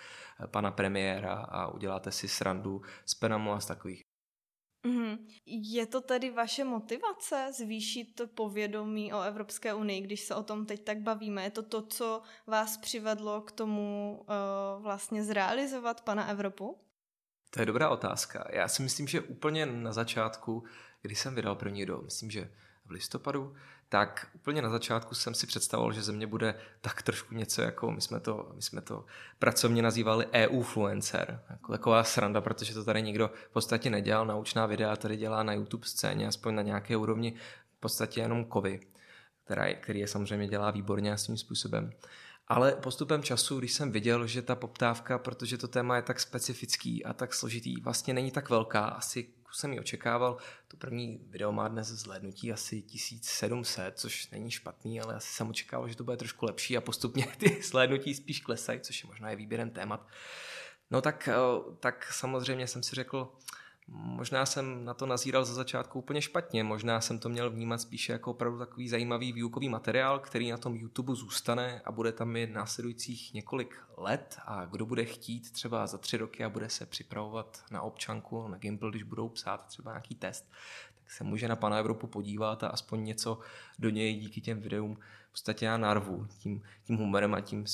pana 0.46 0.70
premiéra 0.70 1.34
a 1.34 1.68
uděláte 1.68 2.12
si 2.12 2.28
srandu 2.28 2.82
z 3.06 3.14
Penamu 3.14 3.52
a 3.52 3.60
z 3.60 3.66
takových. 3.66 4.02
Mm-hmm. 4.86 5.18
Je 5.46 5.86
to 5.86 6.00
tedy 6.00 6.30
vaše 6.30 6.64
motivace 6.64 7.50
zvýšit 7.58 8.20
povědomí 8.34 9.12
o 9.12 9.22
Evropské 9.22 9.74
unii, 9.74 10.00
když 10.00 10.20
se 10.20 10.34
o 10.34 10.42
tom 10.42 10.66
teď 10.66 10.84
tak 10.84 10.98
bavíme? 11.00 11.42
Je 11.42 11.50
to 11.50 11.62
to, 11.62 11.82
co 11.82 12.22
vás 12.46 12.76
přivedlo 12.76 13.40
k 13.40 13.52
tomu 13.52 14.18
uh, 14.20 14.82
vlastně 14.82 15.24
zrealizovat 15.24 16.00
pana 16.00 16.28
Evropu? 16.28 16.87
To 17.50 17.60
je 17.60 17.66
dobrá 17.66 17.88
otázka. 17.88 18.44
Já 18.52 18.68
si 18.68 18.82
myslím, 18.82 19.08
že 19.08 19.20
úplně 19.20 19.66
na 19.66 19.92
začátku, 19.92 20.64
když 21.02 21.18
jsem 21.18 21.34
vydal 21.34 21.54
první 21.54 21.86
do, 21.86 22.00
myslím, 22.04 22.30
že 22.30 22.50
v 22.86 22.90
listopadu, 22.90 23.54
tak 23.88 24.26
úplně 24.34 24.62
na 24.62 24.70
začátku 24.70 25.14
jsem 25.14 25.34
si 25.34 25.46
představoval, 25.46 25.92
že 25.92 26.02
ze 26.02 26.12
mě 26.12 26.26
bude 26.26 26.54
tak 26.80 27.02
trošku 27.02 27.34
něco 27.34 27.62
jako, 27.62 27.90
my 27.90 28.00
jsme 28.00 28.20
to, 28.20 28.52
my 28.54 28.62
jsme 28.62 28.80
to 28.80 29.04
pracovně 29.38 29.82
nazývali 29.82 30.26
EU-fluencer. 30.32 31.42
Jako 31.50 31.72
taková 31.72 32.04
sranda, 32.04 32.40
protože 32.40 32.74
to 32.74 32.84
tady 32.84 33.02
nikdo 33.02 33.30
v 33.50 33.52
podstatě 33.52 33.90
nedělal. 33.90 34.26
Naučná 34.26 34.66
videa 34.66 34.96
tady 34.96 35.16
dělá 35.16 35.42
na 35.42 35.52
YouTube 35.52 35.86
scéně, 35.86 36.26
aspoň 36.26 36.54
na 36.54 36.62
nějaké 36.62 36.96
úrovni, 36.96 37.34
v 37.76 37.80
podstatě 37.80 38.20
jenom 38.20 38.44
kovy, 38.44 38.80
která, 39.44 39.74
který 39.74 40.00
je 40.00 40.08
samozřejmě 40.08 40.48
dělá 40.48 40.70
výborně 40.70 41.12
a 41.12 41.16
svým 41.16 41.36
způsobem. 41.36 41.92
Ale 42.48 42.72
postupem 42.72 43.22
času, 43.22 43.58
když 43.58 43.72
jsem 43.72 43.92
viděl, 43.92 44.26
že 44.26 44.42
ta 44.42 44.54
poptávka, 44.54 45.18
protože 45.18 45.58
to 45.58 45.68
téma 45.68 45.96
je 45.96 46.02
tak 46.02 46.20
specifický 46.20 47.04
a 47.04 47.12
tak 47.12 47.34
složitý, 47.34 47.80
vlastně 47.80 48.14
není 48.14 48.30
tak 48.30 48.50
velká, 48.50 48.84
asi 48.84 49.28
jsem 49.52 49.72
ji 49.72 49.80
očekával. 49.80 50.36
To 50.68 50.76
první 50.76 51.20
video 51.30 51.52
má 51.52 51.68
dnes 51.68 51.88
zhlédnutí 51.88 52.52
asi 52.52 52.82
1700, 52.82 53.98
což 53.98 54.30
není 54.30 54.50
špatný, 54.50 55.00
ale 55.00 55.14
asi 55.14 55.32
jsem 55.32 55.48
očekával, 55.50 55.88
že 55.88 55.96
to 55.96 56.04
bude 56.04 56.16
trošku 56.16 56.46
lepší 56.46 56.76
a 56.76 56.80
postupně 56.80 57.26
ty 57.38 57.62
zhlédnutí 57.62 58.14
spíš 58.14 58.40
klesají, 58.40 58.80
což 58.80 59.02
je 59.02 59.06
možná 59.06 59.30
je 59.30 59.36
výběrem 59.36 59.70
témat. 59.70 60.06
No 60.90 61.00
tak, 61.00 61.28
eh, 61.28 61.34
tak 61.80 62.12
samozřejmě 62.12 62.66
jsem 62.66 62.82
si 62.82 62.94
řekl, 62.94 63.32
Možná 63.90 64.46
jsem 64.46 64.84
na 64.84 64.94
to 64.94 65.06
nazíral 65.06 65.44
za 65.44 65.54
začátku 65.54 65.98
úplně 65.98 66.22
špatně, 66.22 66.64
možná 66.64 67.00
jsem 67.00 67.18
to 67.18 67.28
měl 67.28 67.50
vnímat 67.50 67.80
spíše 67.80 68.12
jako 68.12 68.30
opravdu 68.30 68.58
takový 68.58 68.88
zajímavý 68.88 69.32
výukový 69.32 69.68
materiál, 69.68 70.18
který 70.18 70.50
na 70.50 70.56
tom 70.56 70.76
YouTube 70.76 71.14
zůstane 71.14 71.82
a 71.84 71.92
bude 71.92 72.12
tam 72.12 72.36
i 72.36 72.46
následujících 72.46 73.34
několik 73.34 73.80
let. 73.96 74.38
A 74.44 74.64
kdo 74.64 74.86
bude 74.86 75.04
chtít 75.04 75.52
třeba 75.52 75.86
za 75.86 75.98
tři 75.98 76.16
roky 76.16 76.44
a 76.44 76.48
bude 76.48 76.68
se 76.68 76.86
připravovat 76.86 77.64
na 77.70 77.82
občanku, 77.82 78.48
na 78.48 78.58
Gimple, 78.58 78.90
když 78.90 79.02
budou 79.02 79.28
psát 79.28 79.66
třeba 79.66 79.90
nějaký 79.90 80.14
test, 80.14 80.52
tak 80.94 81.10
se 81.10 81.24
může 81.24 81.48
na 81.48 81.56
Pana 81.56 81.78
Evropu 81.78 82.06
podívat 82.06 82.64
a 82.64 82.68
aspoň 82.68 83.04
něco 83.04 83.38
do 83.78 83.90
něj 83.90 84.14
díky 84.14 84.40
těm 84.40 84.60
videům 84.60 84.98
v 85.28 85.30
podstatě 85.30 85.66
já 85.66 85.76
narvu 85.76 86.26
tím, 86.38 86.62
tím 86.84 86.96
humorem 86.96 87.34
a 87.34 87.40
tím 87.40 87.64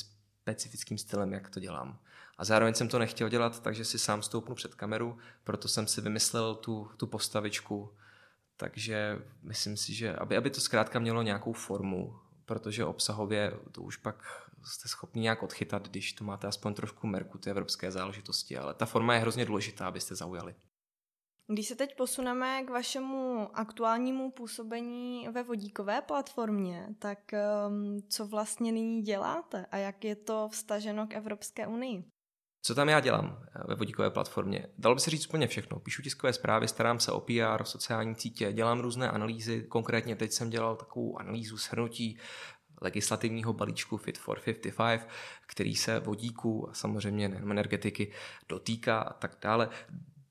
specifickým 0.45 0.97
stylem, 0.97 1.33
jak 1.33 1.49
to 1.49 1.59
dělám. 1.59 1.99
A 2.37 2.45
zároveň 2.45 2.73
jsem 2.73 2.87
to 2.87 2.99
nechtěl 2.99 3.29
dělat, 3.29 3.59
takže 3.59 3.85
si 3.85 3.99
sám 3.99 4.21
stoupnu 4.21 4.55
před 4.55 4.75
kameru, 4.75 5.17
proto 5.43 5.67
jsem 5.67 5.87
si 5.87 6.01
vymyslel 6.01 6.55
tu, 6.55 6.89
tu 6.97 7.07
postavičku. 7.07 7.89
Takže 8.57 9.19
myslím 9.43 9.77
si, 9.77 9.93
že 9.93 10.15
aby, 10.15 10.37
aby 10.37 10.49
to 10.49 10.61
zkrátka 10.61 10.99
mělo 10.99 11.21
nějakou 11.21 11.53
formu, 11.53 12.19
protože 12.45 12.85
obsahově 12.85 13.53
to 13.71 13.81
už 13.81 13.97
pak 13.97 14.23
jste 14.63 14.89
schopni 14.89 15.21
nějak 15.21 15.43
odchytat, 15.43 15.87
když 15.87 16.13
to 16.13 16.23
máte 16.23 16.47
aspoň 16.47 16.73
trošku 16.73 17.07
merku 17.07 17.37
ty 17.37 17.49
evropské 17.49 17.91
záležitosti, 17.91 18.57
ale 18.57 18.73
ta 18.73 18.85
forma 18.85 19.13
je 19.13 19.19
hrozně 19.19 19.45
důležitá, 19.45 19.87
abyste 19.87 20.15
zaujali. 20.15 20.55
Když 21.47 21.67
se 21.67 21.75
teď 21.75 21.95
posuneme 21.97 22.63
k 22.63 22.69
vašemu 22.69 23.49
aktuálnímu 23.53 24.31
působení 24.31 25.27
ve 25.31 25.43
vodíkové 25.43 26.01
platformě, 26.01 26.87
tak 26.99 27.19
um, 27.67 28.01
co 28.09 28.27
vlastně 28.27 28.71
nyní 28.71 29.01
děláte 29.01 29.65
a 29.71 29.77
jak 29.77 30.03
je 30.03 30.15
to 30.15 30.49
vstaženo 30.51 31.07
k 31.07 31.13
Evropské 31.13 31.67
unii? 31.67 32.03
Co 32.61 32.75
tam 32.75 32.89
já 32.89 32.99
dělám 32.99 33.39
eh, 33.55 33.63
ve 33.67 33.75
vodíkové 33.75 34.11
platformě? 34.11 34.67
Dalo 34.77 34.95
by 34.95 35.01
se 35.01 35.09
říct 35.09 35.27
úplně 35.27 35.47
všechno. 35.47 35.79
Píšu 35.79 36.01
tiskové 36.01 36.33
zprávy, 36.33 36.67
starám 36.67 36.99
se 36.99 37.11
o 37.11 37.19
PR, 37.19 37.63
sociální 37.63 38.15
sítě, 38.15 38.53
dělám 38.53 38.79
různé 38.79 39.09
analýzy. 39.09 39.63
Konkrétně 39.63 40.15
teď 40.15 40.31
jsem 40.31 40.49
dělal 40.49 40.75
takovou 40.75 41.19
analýzu 41.19 41.57
shrnutí 41.57 42.19
legislativního 42.81 43.53
balíčku 43.53 43.97
Fit 43.97 44.17
for 44.17 44.39
55, 44.39 45.07
který 45.47 45.75
se 45.75 45.99
vodíku 45.99 46.69
a 46.69 46.73
samozřejmě 46.73 47.29
nejen 47.29 47.51
energetiky 47.51 48.11
dotýká 48.49 48.99
a 48.99 49.13
tak 49.13 49.37
dále 49.41 49.69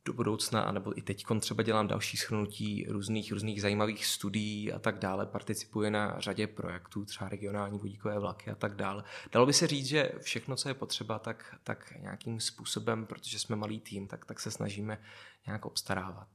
do 0.05 0.13
budoucna, 0.13 0.63
anebo 0.63 0.99
i 0.99 1.03
teď 1.03 1.25
třeba 1.41 1.63
dělám 1.63 1.89
další 1.89 2.17
schrnutí 2.17 2.87
různých, 2.89 3.33
různých 3.33 3.63
zajímavých 3.63 4.07
studií 4.07 4.73
a 4.73 4.79
tak 4.79 4.99
dále, 4.99 5.27
participuji 5.27 5.91
na 5.91 6.21
řadě 6.21 6.47
projektů, 6.47 7.05
třeba 7.05 7.29
regionální 7.29 7.79
vodíkové 7.79 8.19
vlaky 8.19 8.51
a 8.51 8.55
tak 8.55 8.75
dále. 8.75 9.05
Dalo 9.33 9.47
by 9.47 9.53
se 9.53 9.67
říct, 9.67 9.87
že 9.87 10.13
všechno, 10.21 10.57
co 10.57 10.69
je 10.69 10.75
potřeba, 10.75 11.19
tak, 11.19 11.55
tak 11.65 11.93
nějakým 12.01 12.41
způsobem, 12.41 13.07
protože 13.07 13.39
jsme 13.39 13.57
malý 13.57 13.81
tým, 13.81 14.07
tak, 14.07 14.25
tak 14.25 14.41
se 14.41 14.51
snažíme 14.51 14.99
nějak 15.47 15.67
obstarávat. 15.67 16.29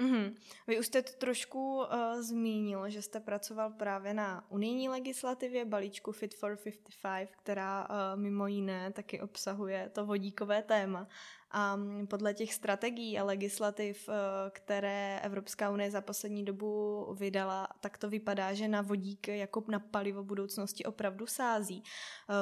Mm-hmm. 0.00 0.34
Vy 0.66 0.78
už 0.78 0.86
jste 0.86 1.02
to 1.02 1.12
trošku 1.18 1.76
uh, 1.76 2.20
zmínil, 2.20 2.90
že 2.90 3.02
jste 3.02 3.20
pracoval 3.20 3.70
právě 3.70 4.14
na 4.14 4.50
unijní 4.50 4.88
legislativě 4.88 5.64
balíčku 5.64 6.12
Fit 6.12 6.34
for 6.34 6.56
55, 7.00 7.36
která 7.36 7.88
uh, 7.88 8.20
mimo 8.20 8.46
jiné 8.46 8.92
taky 8.92 9.20
obsahuje 9.20 9.90
to 9.94 10.06
vodíkové 10.06 10.62
téma. 10.62 11.08
A 11.52 11.78
podle 12.10 12.34
těch 12.34 12.54
strategií 12.54 13.18
a 13.18 13.24
legislativ, 13.24 14.08
uh, 14.08 14.14
které 14.50 15.20
Evropská 15.20 15.70
unie 15.70 15.90
za 15.90 16.00
poslední 16.00 16.44
dobu 16.44 17.06
vydala, 17.18 17.68
tak 17.80 17.98
to 17.98 18.10
vypadá, 18.10 18.54
že 18.54 18.68
na 18.68 18.82
vodík 18.82 19.28
jako 19.28 19.64
na 19.68 19.78
palivo 19.78 20.24
budoucnosti 20.24 20.84
opravdu 20.84 21.26
sází. 21.26 21.82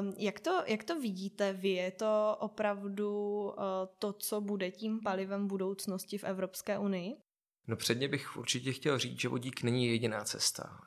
Um, 0.00 0.14
jak, 0.18 0.40
to, 0.40 0.62
jak 0.66 0.84
to 0.84 1.00
vidíte 1.00 1.52
vy? 1.52 1.68
Je 1.68 1.90
to 1.90 2.36
opravdu 2.40 3.42
uh, 3.42 3.54
to, 3.98 4.12
co 4.12 4.40
bude 4.40 4.70
tím 4.70 5.00
palivem 5.00 5.46
budoucnosti 5.46 6.18
v 6.18 6.24
Evropské 6.24 6.78
unii? 6.78 7.16
No 7.66 7.76
předně 7.76 8.08
bych 8.08 8.36
určitě 8.36 8.72
chtěl 8.72 8.98
říct, 8.98 9.20
že 9.20 9.28
vodík 9.28 9.62
není 9.62 9.86
jediná 9.86 10.24
cesta. 10.24 10.80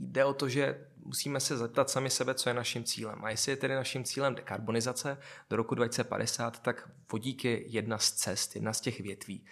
Jde 0.00 0.24
o 0.24 0.34
to, 0.34 0.48
že 0.48 0.87
musíme 1.08 1.40
se 1.40 1.56
zeptat 1.56 1.90
sami 1.90 2.10
sebe, 2.10 2.34
co 2.34 2.50
je 2.50 2.54
naším 2.54 2.84
cílem. 2.84 3.24
A 3.24 3.30
jestli 3.30 3.52
je 3.52 3.56
tedy 3.56 3.74
naším 3.74 4.04
cílem 4.04 4.34
dekarbonizace 4.34 5.18
do 5.50 5.56
roku 5.56 5.74
2050, 5.74 6.62
tak 6.62 6.88
vodík 7.12 7.44
je 7.44 7.68
jedna 7.68 7.98
z 7.98 8.12
cest, 8.12 8.54
jedna 8.54 8.72
z 8.72 8.80
těch 8.80 9.00
větví. 9.00 9.44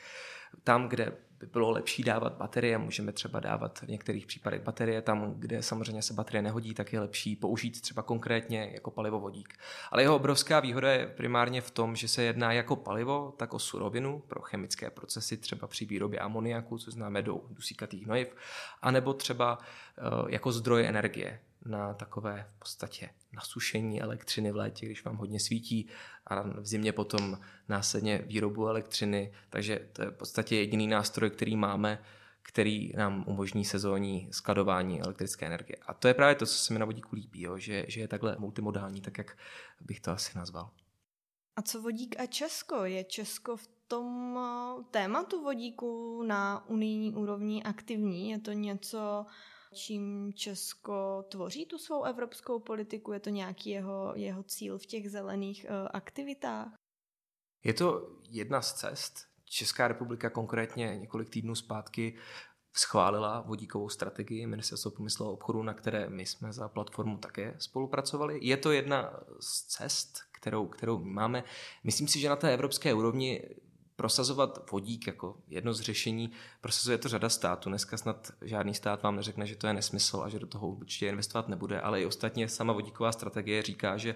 Tam, 0.64 0.88
kde 0.88 1.12
by 1.40 1.47
bylo 1.47 1.71
lepší 1.71 2.02
dávat 2.02 2.33
baterie, 2.33 2.78
můžeme 2.78 3.12
třeba 3.12 3.40
dávat 3.40 3.78
v 3.78 3.88
některých 3.88 4.26
případech 4.26 4.62
baterie 4.62 5.02
tam, 5.02 5.35
kde 5.38 5.62
samozřejmě 5.62 6.02
se 6.02 6.14
baterie 6.14 6.43
nehodí, 6.43 6.75
tak 6.75 6.93
je 6.93 7.00
lepší 7.00 7.37
použít 7.37 7.81
třeba 7.81 8.02
konkrétně 8.02 8.71
jako 8.75 8.90
palivovodík. 8.90 9.55
Ale 9.90 10.02
jeho 10.02 10.16
obrovská 10.16 10.61
výhoda 10.61 10.93
je 10.93 11.07
primárně 11.07 11.61
v 11.61 11.71
tom, 11.71 11.97
že 11.97 12.09
se 12.09 12.23
jedná 12.23 12.52
jako 12.52 12.76
palivo, 12.76 13.35
tak 13.37 13.55
o 13.55 13.59
surovinu 13.59 14.23
pro 14.28 14.43
chemické 14.43 14.90
procesy, 14.90 15.37
třeba 15.37 15.66
při 15.66 15.85
výrobě 15.85 16.19
amoniaku, 16.19 16.78
což 16.78 16.95
známe 16.95 17.23
do 17.23 17.40
dusíkatých 17.50 18.05
hnojiv, 18.05 18.37
anebo 18.83 19.14
třeba 19.14 19.59
eh, 19.59 20.02
jako 20.28 20.52
zdroj 20.52 20.87
energie 20.87 21.40
na 21.66 21.94
takové 21.94 22.50
v 22.56 22.58
podstatě 22.58 23.11
nasušení 23.32 24.02
elektřiny 24.02 24.52
v 24.52 24.56
létě, 24.56 24.87
když 24.87 25.04
vám 25.04 25.16
hodně 25.16 25.40
svítí 25.40 25.88
a 26.26 26.42
v 26.42 26.66
zimě 26.66 26.92
potom 26.92 27.38
následně 27.68 28.23
výrobu 28.26 28.68
elektřiny. 28.68 29.32
Takže 29.50 29.88
to 29.92 30.02
je 30.02 30.11
v 30.11 30.14
podstatě 30.14 30.56
jediný 30.56 30.87
nástroj, 30.87 31.30
který 31.30 31.56
máme, 31.56 32.02
který 32.42 32.92
nám 32.96 33.25
umožní 33.26 33.64
sezónní 33.64 34.28
skladování 34.30 35.00
elektrické 35.00 35.46
energie. 35.46 35.76
A 35.87 35.94
to 35.94 36.08
je 36.08 36.14
právě 36.14 36.35
to, 36.35 36.46
co 36.46 36.54
se 36.54 36.73
mi 36.73 36.78
na 36.78 36.87
vodíku 36.87 37.16
líbí, 37.16 37.42
jo, 37.42 37.58
že, 37.58 37.85
že 37.88 38.00
je 38.00 38.08
takhle 38.08 38.37
multimodální, 38.38 39.00
tak 39.00 39.18
jak 39.18 39.38
bych 39.80 40.00
to 40.00 40.11
asi 40.11 40.38
nazval. 40.38 40.70
A 41.56 41.62
co 41.62 41.82
vodík 41.82 42.20
a 42.20 42.26
Česko? 42.26 42.85
Je 42.85 43.04
Česko 43.04 43.56
v 43.56 43.68
tom 43.88 44.38
eh, 44.38 44.85
tématu 44.90 45.42
vodíku 45.42 46.23
na 46.23 46.68
unijní 46.68 47.14
úrovni 47.14 47.62
aktivní? 47.62 48.30
Je 48.30 48.38
to 48.38 48.52
něco, 48.52 49.26
čím 49.76 50.33
Česko 50.35 51.25
tvoří 51.28 51.66
tu 51.66 51.78
svou 51.78 52.04
evropskou 52.04 52.61
politiku? 52.61 53.12
Je 53.12 53.21
to 53.21 53.30
nějaký 53.30 53.71
jeho, 53.71 54.12
jeho 54.14 54.42
cíl 54.42 54.78
v 54.78 54.87
těch 54.87 55.11
zelených 55.11 55.66
uh, 55.68 55.88
aktivitách? 55.92 56.73
Je 57.64 57.75
to 57.75 58.09
jedna 58.28 58.62
z 58.62 58.73
cest. 58.73 59.14
Česká 59.45 59.88
republika 59.88 60.30
konkrétně 60.30 60.99
několik 60.99 61.30
týdnů 61.30 61.54
zpátky 61.54 62.18
schválila 62.76 63.40
vodíkovou 63.40 63.88
strategii 63.88 64.47
Ministerstva 64.47 64.90
průmyslu 64.90 65.26
a 65.26 65.30
obchodu, 65.30 65.62
na 65.62 65.75
které 65.75 66.11
my 66.11 66.26
jsme 66.26 66.52
za 66.52 66.68
platformu 66.68 67.18
také 67.18 67.56
spolupracovali. 67.59 68.38
Je 68.42 68.56
to 68.56 68.73
jedna 68.73 69.21
z 69.40 69.62
cest, 69.62 70.18
kterou, 70.33 70.66
kterou 70.66 70.99
máme. 70.99 71.45
Myslím 71.85 72.09
si, 72.09 72.21
že 72.21 72.28
na 72.28 72.37
té 72.37 72.54
evropské 72.54 72.95
úrovni 72.95 73.42
prosazovat 73.97 74.71
vodík 74.71 75.07
jako 75.07 75.37
jedno 75.49 75.75
z 75.75 75.81
řešení, 75.81 76.31
prosazuje 76.61 76.99
to 76.99 77.09
řada 77.09 77.29
států. 77.29 77.69
Dneska 77.69 77.97
snad 77.97 78.33
žádný 78.43 78.75
stát 78.75 79.03
vám 79.03 79.17
neřekne, 79.17 79.47
že 79.47 79.57
to 79.57 79.67
je 79.67 79.73
nesmysl 79.73 80.23
a 80.25 80.29
že 80.29 80.38
do 80.38 80.47
toho 80.47 80.69
určitě 80.69 81.09
investovat 81.09 81.49
nebude, 81.49 81.81
ale 81.81 82.03
i 82.03 82.07
ostatně 82.07 82.49
sama 82.49 82.73
vodíková 82.73 83.12
strategie 83.12 83.62
říká, 83.62 83.97
že 83.97 84.15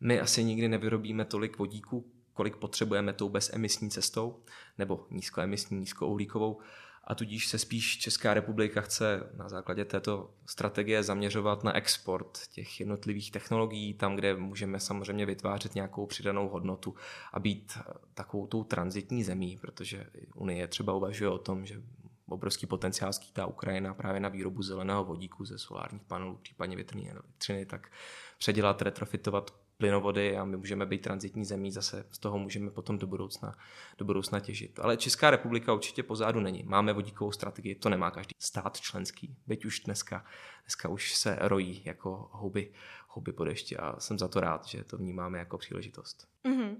my 0.00 0.20
asi 0.20 0.44
nikdy 0.44 0.68
nevyrobíme 0.68 1.24
tolik 1.24 1.58
vodíku, 1.58 2.12
kolik 2.32 2.56
potřebujeme 2.56 3.12
tou 3.12 3.28
bezemisní 3.28 3.90
cestou, 3.90 4.42
nebo 4.78 5.06
nízkoemisní, 5.10 5.78
nízkouhlíkovou, 5.78 6.60
a 7.06 7.14
tudíž 7.14 7.48
se 7.48 7.58
spíš 7.58 7.98
Česká 7.98 8.34
republika 8.34 8.80
chce 8.80 9.30
na 9.36 9.48
základě 9.48 9.84
této 9.84 10.30
strategie 10.46 11.02
zaměřovat 11.02 11.64
na 11.64 11.76
export 11.76 12.38
těch 12.52 12.80
jednotlivých 12.80 13.30
technologií, 13.30 13.94
tam, 13.94 14.16
kde 14.16 14.36
můžeme 14.36 14.80
samozřejmě 14.80 15.26
vytvářet 15.26 15.74
nějakou 15.74 16.06
přidanou 16.06 16.48
hodnotu 16.48 16.94
a 17.32 17.40
být 17.40 17.78
takovou 18.14 18.46
tou 18.46 18.64
transitní 18.64 19.24
zemí, 19.24 19.58
protože 19.60 20.06
Unie 20.34 20.68
třeba 20.68 20.92
uvažuje 20.92 21.30
o 21.30 21.38
tom, 21.38 21.66
že 21.66 21.82
obrovský 22.28 22.66
potenciál 22.66 23.12
skýtá 23.12 23.46
Ukrajina 23.46 23.94
právě 23.94 24.20
na 24.20 24.28
výrobu 24.28 24.62
zeleného 24.62 25.04
vodíku 25.04 25.44
ze 25.44 25.58
solárních 25.58 26.02
panelů, 26.02 26.38
případně 26.42 26.76
větrné 26.76 27.10
elektřiny, 27.10 27.66
tak 27.66 27.92
předělat, 28.38 28.82
retrofitovat 28.82 29.65
plynovody 29.78 30.36
a 30.36 30.44
my 30.44 30.56
můžeme 30.56 30.86
být 30.86 31.02
transitní 31.02 31.44
zemí, 31.44 31.70
zase 31.70 32.06
z 32.10 32.18
toho 32.18 32.38
můžeme 32.38 32.70
potom 32.70 32.98
do 32.98 33.06
budoucna, 33.06 33.58
do 33.98 34.04
budoucna 34.04 34.40
těžit. 34.40 34.78
Ale 34.78 34.96
Česká 34.96 35.30
republika 35.30 35.72
určitě 35.72 36.02
pozádu 36.02 36.40
není. 36.40 36.62
Máme 36.66 36.92
vodíkovou 36.92 37.32
strategii, 37.32 37.74
to 37.74 37.88
nemá 37.88 38.10
každý 38.10 38.34
stát 38.38 38.80
členský, 38.80 39.36
byť 39.46 39.64
už 39.64 39.80
dneska, 39.80 40.24
dneska 40.64 40.88
už 40.88 41.14
se 41.14 41.38
rojí 41.40 41.82
jako 41.84 42.28
houby, 42.32 42.72
houby 43.08 43.32
po 43.32 43.44
dešti 43.44 43.76
a 43.76 44.00
jsem 44.00 44.18
za 44.18 44.28
to 44.28 44.40
rád, 44.40 44.66
že 44.66 44.84
to 44.84 44.96
vnímáme 44.96 45.38
jako 45.38 45.58
příležitost. 45.58 46.28
Mm-hmm. 46.44 46.76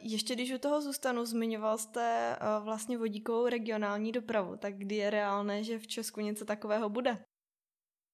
Ještě 0.00 0.34
když 0.34 0.52
u 0.52 0.58
toho 0.58 0.82
zůstanu, 0.82 1.26
zmiňoval 1.26 1.78
jste 1.78 2.36
eh, 2.40 2.60
vlastně 2.64 2.98
vodíkovou 2.98 3.48
regionální 3.48 4.12
dopravu, 4.12 4.56
tak 4.56 4.74
kdy 4.78 4.96
je 4.96 5.10
reálné, 5.10 5.64
že 5.64 5.78
v 5.78 5.86
Česku 5.86 6.20
něco 6.20 6.44
takového 6.44 6.88
bude? 6.88 7.18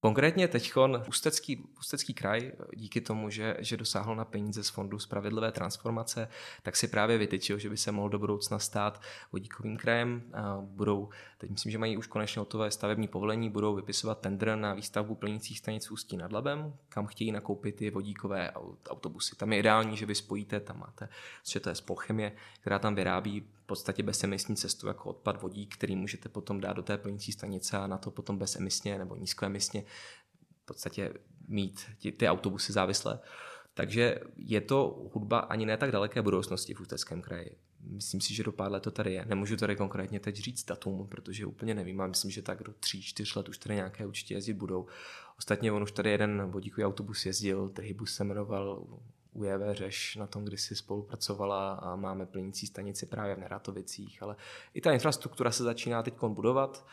Konkrétně 0.05 0.49
teď 0.49 0.73
Ústecký, 1.09 1.65
Ústecký 1.79 2.15
kraj 2.15 2.53
díky 2.77 3.01
tomu, 3.01 3.31
že, 3.31 3.57
že 3.59 3.77
dosáhl 3.77 4.17
na 4.17 4.25
peníze 4.25 4.65
z 4.65 4.69
Fondu 4.69 4.99
spravedlivé 4.99 5.53
transformace, 5.53 6.29
tak 6.63 6.77
si 6.77 6.89
právě 6.89 7.19
vytyčil, 7.19 7.59
že 7.59 7.71
by 7.71 7.77
se 7.77 7.93
mohl 7.93 8.09
do 8.09 8.19
budoucna 8.19 8.59
stát 8.59 9.03
vodíkovým 9.33 9.77
krajem. 9.77 10.23
Budou, 10.61 11.09
teď 11.39 11.51
myslím, 11.51 11.73
že 11.73 11.79
mají 11.79 11.97
už 11.97 12.07
konečně 12.07 12.41
hotové 12.41 12.71
stavební 12.71 13.09
povolení, 13.09 13.51
budou 13.51 13.75
vypisovat 13.75 14.21
tender 14.21 14.57
na 14.57 14.75
výstavbu 14.75 15.15
plnících 15.15 15.59
stanic 15.59 15.91
Ústí 15.91 16.17
nad 16.17 16.33
Labem, 16.33 16.75
kam 16.89 17.07
chtějí 17.07 17.33
nakoupit 17.33 17.77
ty 17.77 17.91
vodíkové 17.91 18.53
autobusy. 18.89 19.37
Tam 19.37 19.53
je 19.53 19.59
ideální, 19.59 19.97
že 19.97 20.07
vy 20.07 20.15
spojíte, 20.15 20.61
tam 20.61 20.79
máte, 20.79 21.09
že 21.51 21.61
to 21.61 21.69
je 21.69 21.75
spolchemie, 21.75 22.33
která 22.61 22.79
tam 22.79 22.95
vyrábí 22.95 23.47
podstatě 23.67 24.03
bezemisní 24.03 24.57
cestu 24.57 24.87
jako 24.87 25.11
odpad 25.11 25.43
vodík, 25.43 25.75
který 25.75 25.97
můžete 25.97 26.29
potom 26.29 26.61
dát 26.61 26.73
do 26.73 26.83
té 26.83 26.99
plnící 26.99 27.33
stanice 27.33 27.77
a 27.77 27.87
na 27.87 27.99
to 27.99 28.11
potom 28.11 28.39
bezemisně 28.39 28.99
nebo 28.99 29.17
nízkoemisně 29.17 29.85
v 30.63 30.65
podstatě 30.65 31.15
mít 31.49 31.81
ty, 32.03 32.13
ty 32.13 32.29
autobusy 32.29 32.73
závislé. 32.73 33.21
Takže 33.75 34.21
je 34.37 34.61
to 34.61 35.11
hudba 35.15 35.39
ani 35.39 35.67
ne 35.67 35.77
tak 35.77 35.93
daleké 35.93 36.23
budoucnosti 36.23 36.75
v 36.75 36.81
Ústeckém 36.81 37.23
kraji. 37.23 37.57
Myslím 37.81 38.21
si, 38.21 38.35
že 38.35 38.43
do 38.43 38.53
pár 38.53 38.73
let 38.73 38.83
to 38.83 38.91
tady 38.91 39.13
je. 39.13 39.25
Nemůžu 39.25 39.57
tady 39.57 39.77
konkrétně 39.77 40.21
teď 40.21 40.37
říct 40.37 40.65
datum, 40.65 41.09
protože 41.09 41.47
úplně 41.47 41.75
nevím, 41.75 42.01
ale 42.01 42.09
myslím, 42.09 42.31
že 42.31 42.43
tak 42.43 42.63
do 42.63 42.73
tří, 42.73 43.03
čtyř 43.03 43.35
let 43.35 43.49
už 43.49 43.59
tady 43.59 43.75
nějaké 43.75 44.07
určitě 44.07 44.35
jezdit 44.35 44.55
budou. 44.55 44.87
Ostatně 45.39 45.73
on 45.73 45.83
už 45.83 45.93
tady 45.93 46.11
jeden 46.11 46.51
vodíkový 46.51 46.85
autobus 46.85 47.27
jezdil, 47.27 47.69
Trhybus 47.69 48.15
se 48.15 48.25
jmenoval, 48.25 48.87
UJV 49.33 49.61
Řeš 49.73 50.17
na 50.17 50.27
tom 50.27 50.45
kdysi 50.45 50.77
spolupracovala 50.77 51.73
a 51.73 51.97
máme 51.97 52.27
plnící 52.27 52.67
stanici 52.67 53.07
právě 53.07 53.35
v 53.35 53.39
Neratovicích, 53.39 54.23
ale 54.23 54.37
i 54.75 54.81
ta 54.81 54.93
infrastruktura 54.93 55.51
se 55.51 55.63
začíná 55.63 56.03
teď 56.03 56.15
budovat. 56.29 56.87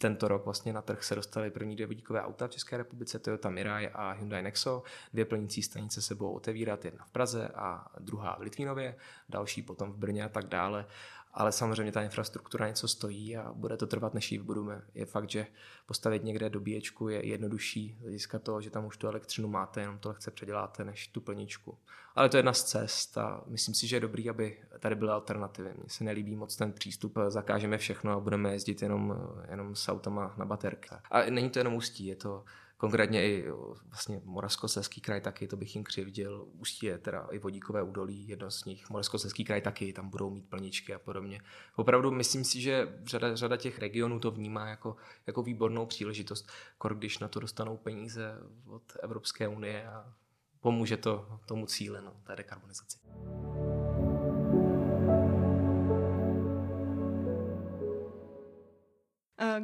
Tento 0.00 0.28
rok 0.28 0.44
vlastně 0.44 0.72
na 0.72 0.82
trh 0.82 1.04
se 1.04 1.14
dostaly 1.14 1.50
první 1.50 1.74
dvě 1.76 1.86
vodíkové 1.86 2.22
auta 2.22 2.48
v 2.48 2.50
České 2.50 2.76
republice, 2.76 3.18
Toyota 3.18 3.50
Mirai 3.50 3.88
a 3.88 4.10
Hyundai 4.10 4.42
Nexo. 4.42 4.82
Dvě 5.12 5.24
plnící 5.24 5.62
stanice 5.62 6.02
se 6.02 6.14
budou 6.14 6.32
otevírat, 6.32 6.84
jedna 6.84 7.04
v 7.04 7.10
Praze 7.10 7.48
a 7.48 7.86
druhá 7.98 8.36
v 8.36 8.42
Litvínově, 8.42 8.96
další 9.28 9.62
potom 9.62 9.92
v 9.92 9.96
Brně 9.96 10.24
a 10.24 10.28
tak 10.28 10.46
dále 10.46 10.86
ale 11.32 11.52
samozřejmě 11.52 11.92
ta 11.92 12.02
infrastruktura 12.02 12.68
něco 12.68 12.88
stojí 12.88 13.36
a 13.36 13.52
bude 13.52 13.76
to 13.76 13.86
trvat, 13.86 14.14
než 14.14 14.32
ji 14.32 14.38
vybudujeme. 14.38 14.82
Je 14.94 15.06
fakt, 15.06 15.30
že 15.30 15.46
postavit 15.86 16.24
někde 16.24 16.50
dobíječku 16.50 17.08
je 17.08 17.26
jednodušší 17.26 17.96
z 17.98 18.02
hlediska 18.02 18.38
toho, 18.38 18.60
že 18.60 18.70
tam 18.70 18.86
už 18.86 18.96
tu 18.96 19.06
elektřinu 19.06 19.48
máte, 19.48 19.80
jenom 19.80 19.98
to 19.98 20.08
lehce 20.08 20.30
předěláte 20.30 20.84
než 20.84 21.08
tu 21.08 21.20
plničku. 21.20 21.78
Ale 22.14 22.28
to 22.28 22.36
je 22.36 22.38
jedna 22.38 22.52
z 22.52 22.64
cest 22.64 23.18
a 23.18 23.44
myslím 23.46 23.74
si, 23.74 23.86
že 23.86 23.96
je 23.96 24.00
dobrý, 24.00 24.30
aby 24.30 24.58
tady 24.78 24.94
byly 24.94 25.10
alternativy. 25.10 25.74
Mně 25.76 25.88
se 25.88 26.04
nelíbí 26.04 26.36
moc 26.36 26.56
ten 26.56 26.72
přístup, 26.72 27.18
zakážeme 27.28 27.78
všechno 27.78 28.12
a 28.12 28.20
budeme 28.20 28.52
jezdit 28.52 28.82
jenom, 28.82 29.16
jenom 29.50 29.74
s 29.74 29.88
autama 29.88 30.34
na 30.36 30.44
baterka. 30.44 31.02
A 31.10 31.30
není 31.30 31.50
to 31.50 31.58
jenom 31.58 31.74
ústí, 31.74 32.06
je 32.06 32.16
to 32.16 32.44
konkrétně 32.80 33.24
i 33.24 33.50
vlastně 33.84 34.20
Moravskoslezský 34.24 35.00
kraj 35.00 35.20
taky, 35.20 35.48
to 35.48 35.56
bych 35.56 35.74
jim 35.74 35.84
křivdil. 35.84 36.46
Ústí 36.52 36.86
je 36.86 36.98
teda 36.98 37.28
i 37.30 37.38
vodíkové 37.38 37.82
údolí, 37.82 38.28
jedno 38.28 38.50
z 38.50 38.64
nich. 38.64 38.90
Moravskoslezský 38.90 39.44
kraj 39.44 39.60
taky, 39.60 39.92
tam 39.92 40.08
budou 40.08 40.30
mít 40.30 40.48
plničky 40.48 40.94
a 40.94 40.98
podobně. 40.98 41.40
Opravdu 41.76 42.10
myslím 42.10 42.44
si, 42.44 42.60
že 42.60 42.98
řada, 43.04 43.36
řada 43.36 43.56
těch 43.56 43.78
regionů 43.78 44.20
to 44.20 44.30
vnímá 44.30 44.68
jako, 44.68 44.96
jako 45.26 45.42
výbornou 45.42 45.86
příležitost, 45.86 46.50
když 46.94 47.18
na 47.18 47.28
to 47.28 47.40
dostanou 47.40 47.76
peníze 47.76 48.38
od 48.66 48.82
Evropské 49.02 49.48
unie 49.48 49.86
a 49.88 50.14
pomůže 50.60 50.96
to 50.96 51.40
tomu 51.46 51.66
cíli, 51.66 51.98
no, 52.04 52.16
té 52.26 52.36
dekarbonizaci. 52.36 52.98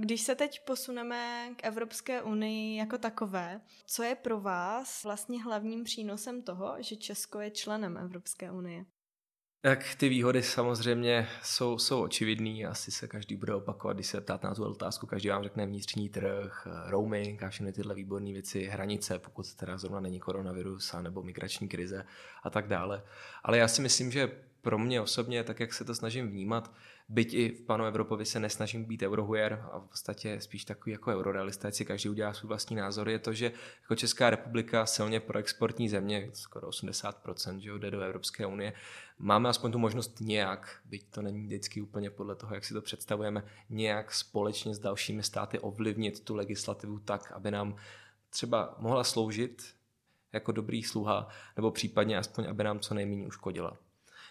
Když 0.00 0.20
se 0.20 0.34
teď 0.34 0.64
posuneme 0.64 1.50
k 1.56 1.64
Evropské 1.64 2.22
unii 2.22 2.78
jako 2.78 2.98
takové, 2.98 3.60
co 3.86 4.02
je 4.02 4.14
pro 4.14 4.40
vás 4.40 5.04
vlastně 5.04 5.42
hlavním 5.42 5.84
přínosem 5.84 6.42
toho, 6.42 6.76
že 6.80 6.96
Česko 6.96 7.40
je 7.40 7.50
členem 7.50 7.96
Evropské 7.96 8.50
unie? 8.50 8.84
Tak 9.60 9.94
ty 9.94 10.08
výhody 10.08 10.42
samozřejmě 10.42 11.28
jsou, 11.42 11.78
jsou 11.78 12.02
očividný, 12.02 12.66
asi 12.66 12.90
se 12.90 13.08
každý 13.08 13.36
bude 13.36 13.54
opakovat, 13.54 13.94
když 13.96 14.06
se 14.06 14.20
ptáte 14.20 14.46
na 14.46 14.54
tu 14.54 14.64
otázku, 14.64 15.06
každý 15.06 15.28
vám 15.28 15.42
řekne 15.42 15.66
vnitřní 15.66 16.08
trh, 16.08 16.66
roaming 16.86 17.42
a 17.42 17.50
všechny 17.50 17.72
tyhle 17.72 17.94
výborné 17.94 18.32
věci, 18.32 18.64
hranice, 18.64 19.18
pokud 19.18 19.54
teda 19.54 19.78
zrovna 19.78 20.00
není 20.00 20.20
koronavirus 20.20 20.94
a 20.94 21.02
nebo 21.02 21.22
migrační 21.22 21.68
krize 21.68 22.06
a 22.42 22.50
tak 22.50 22.68
dále. 22.68 23.02
Ale 23.44 23.58
já 23.58 23.68
si 23.68 23.82
myslím, 23.82 24.12
že 24.12 24.30
pro 24.62 24.78
mě 24.78 25.00
osobně, 25.00 25.44
tak 25.44 25.60
jak 25.60 25.72
se 25.72 25.84
to 25.84 25.94
snažím 25.94 26.28
vnímat, 26.28 26.74
byť 27.08 27.34
i 27.34 27.48
v 27.48 27.62
panu 27.62 27.84
Evropovi 27.84 28.26
se 28.26 28.40
nesnažím 28.40 28.84
být 28.84 29.02
eurohujer 29.02 29.64
a 29.72 29.78
v 29.78 29.88
podstatě 29.88 30.40
spíš 30.40 30.64
takový 30.64 30.92
jako 30.92 31.10
eurorealista, 31.10 31.70
si 31.70 31.84
každý 31.84 32.08
udělá 32.08 32.32
svůj 32.32 32.48
vlastní 32.48 32.76
názor, 32.76 33.08
je 33.08 33.18
to, 33.18 33.32
že 33.32 33.52
jako 33.82 33.94
Česká 33.94 34.30
republika 34.30 34.86
silně 34.86 35.20
pro 35.20 35.38
exportní 35.38 35.88
země, 35.88 36.30
skoro 36.32 36.68
80%, 36.68 37.58
že 37.58 37.70
jde 37.78 37.90
do 37.90 38.00
Evropské 38.00 38.46
unie, 38.46 38.72
máme 39.18 39.48
aspoň 39.48 39.72
tu 39.72 39.78
možnost 39.78 40.20
nějak, 40.20 40.80
byť 40.84 41.10
to 41.10 41.22
není 41.22 41.42
vždycky 41.42 41.80
úplně 41.80 42.10
podle 42.10 42.36
toho, 42.36 42.54
jak 42.54 42.64
si 42.64 42.74
to 42.74 42.82
představujeme, 42.82 43.44
nějak 43.70 44.14
společně 44.14 44.74
s 44.74 44.78
dalšími 44.78 45.22
státy 45.22 45.58
ovlivnit 45.58 46.24
tu 46.24 46.34
legislativu 46.34 46.98
tak, 46.98 47.32
aby 47.32 47.50
nám 47.50 47.76
třeba 48.30 48.74
mohla 48.78 49.04
sloužit 49.04 49.74
jako 50.32 50.52
dobrý 50.52 50.82
sluha, 50.82 51.28
nebo 51.56 51.70
případně 51.70 52.18
aspoň, 52.18 52.46
aby 52.48 52.64
nám 52.64 52.80
co 52.80 52.94
nejméně 52.94 53.26
uškodila. 53.26 53.76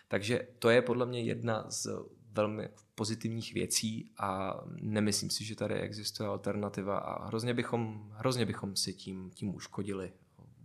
Takže 0.07 0.47
to 0.59 0.69
je 0.69 0.81
podle 0.81 1.05
mě 1.05 1.21
jedna 1.21 1.65
z 1.69 1.87
velmi 2.35 2.69
pozitivních 2.95 3.53
věcí 3.53 4.11
a 4.17 4.53
nemyslím 4.81 5.29
si, 5.29 5.45
že 5.45 5.55
tady 5.55 5.75
existuje 5.75 6.29
alternativa 6.29 6.97
a 6.97 7.27
hrozně 7.27 7.53
bychom, 7.53 8.11
hrozně 8.13 8.45
bychom 8.45 8.75
si 8.75 8.93
tím, 8.93 9.31
tím 9.33 9.55
uškodili 9.55 10.13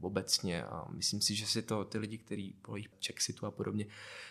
obecně 0.01 0.65
a 0.65 0.89
myslím 0.91 1.21
si, 1.21 1.35
že 1.35 1.47
si 1.47 1.63
to 1.63 1.85
ty 1.85 1.99
lidi, 1.99 2.19
kteří 2.19 2.57
volí 2.67 2.89
Chexitu 3.07 3.47
a 3.47 3.51
podobně, 3.51 3.87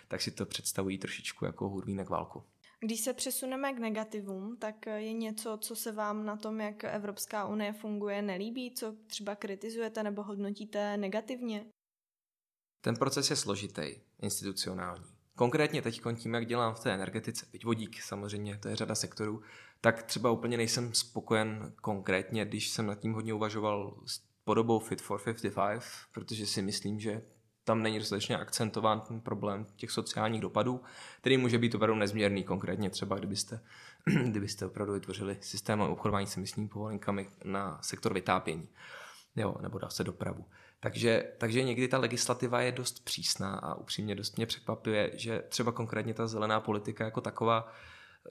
tak 0.07 0.21
si 0.21 0.31
to 0.31 0.45
představují 0.45 0.97
trošičku 0.97 1.45
jako 1.45 1.69
hurvínek 1.69 2.09
válku. 2.09 2.43
Když 2.81 3.01
se 3.01 3.13
přesuneme 3.13 3.73
k 3.73 3.79
negativům, 3.79 4.57
tak 4.57 4.85
je 4.85 5.13
něco, 5.13 5.57
co 5.61 5.75
se 5.75 5.91
vám 5.91 6.25
na 6.25 6.37
tom, 6.37 6.61
jak 6.61 6.83
Evropská 6.83 7.47
unie 7.47 7.73
funguje, 7.73 8.21
nelíbí, 8.21 8.71
co 8.71 8.95
třeba 9.07 9.35
kritizujete 9.35 10.03
nebo 10.03 10.23
hodnotíte 10.23 10.97
negativně? 10.97 11.65
Ten 12.81 12.95
proces 12.95 13.29
je 13.29 13.35
složitý, 13.35 13.83
institucionální. 14.21 15.18
Konkrétně 15.39 15.81
teď 15.81 16.01
tím, 16.15 16.33
jak 16.33 16.45
dělám 16.45 16.75
v 16.75 16.79
té 16.79 16.93
energetice, 16.93 17.45
teď 17.51 17.65
vodík 17.65 18.01
samozřejmě, 18.01 18.57
to 18.57 18.67
je 18.67 18.75
řada 18.75 18.95
sektorů, 18.95 19.41
tak 19.81 20.03
třeba 20.03 20.31
úplně 20.31 20.57
nejsem 20.57 20.93
spokojen 20.93 21.73
konkrétně, 21.81 22.45
když 22.45 22.69
jsem 22.69 22.85
nad 22.85 22.99
tím 22.99 23.13
hodně 23.13 23.33
uvažoval 23.33 23.97
s 24.05 24.21
podobou 24.43 24.79
Fit 24.79 25.01
for 25.01 25.21
55, 25.23 25.83
protože 26.11 26.45
si 26.45 26.61
myslím, 26.61 26.99
že 26.99 27.21
tam 27.63 27.83
není 27.83 27.99
dostatečně 27.99 28.37
akcentován 28.37 29.01
ten 29.01 29.21
problém 29.21 29.65
těch 29.75 29.91
sociálních 29.91 30.41
dopadů, 30.41 30.81
který 31.21 31.37
může 31.37 31.57
být 31.57 31.75
opravdu 31.75 31.95
nezměrný, 31.95 32.43
konkrétně 32.43 32.89
třeba 32.89 33.17
kdybyste, 33.17 33.59
kdybyste 34.23 34.65
opravdu 34.65 34.93
vytvořili 34.93 35.37
systém 35.41 35.81
obchodování 35.81 36.27
s 36.27 36.37
emisními 36.37 36.69
povolenkami 36.69 37.29
na 37.43 37.79
sektor 37.81 38.13
vytápění, 38.13 38.69
jo, 39.35 39.55
nebo 39.61 39.79
dá 39.79 39.89
se 39.89 40.03
dopravu. 40.03 40.45
Takže, 40.79 41.31
takže 41.37 41.63
někdy 41.63 41.87
ta 41.87 41.97
legislativa 41.97 42.61
je 42.61 42.71
dost 42.71 43.03
přísná 43.03 43.55
a 43.55 43.75
upřímně 43.75 44.15
dost 44.15 44.37
mě 44.37 44.45
překvapuje, 44.45 45.11
že 45.13 45.43
třeba 45.49 45.71
konkrétně 45.71 46.13
ta 46.13 46.27
zelená 46.27 46.59
politika 46.59 47.05
jako 47.05 47.21
taková 47.21 47.73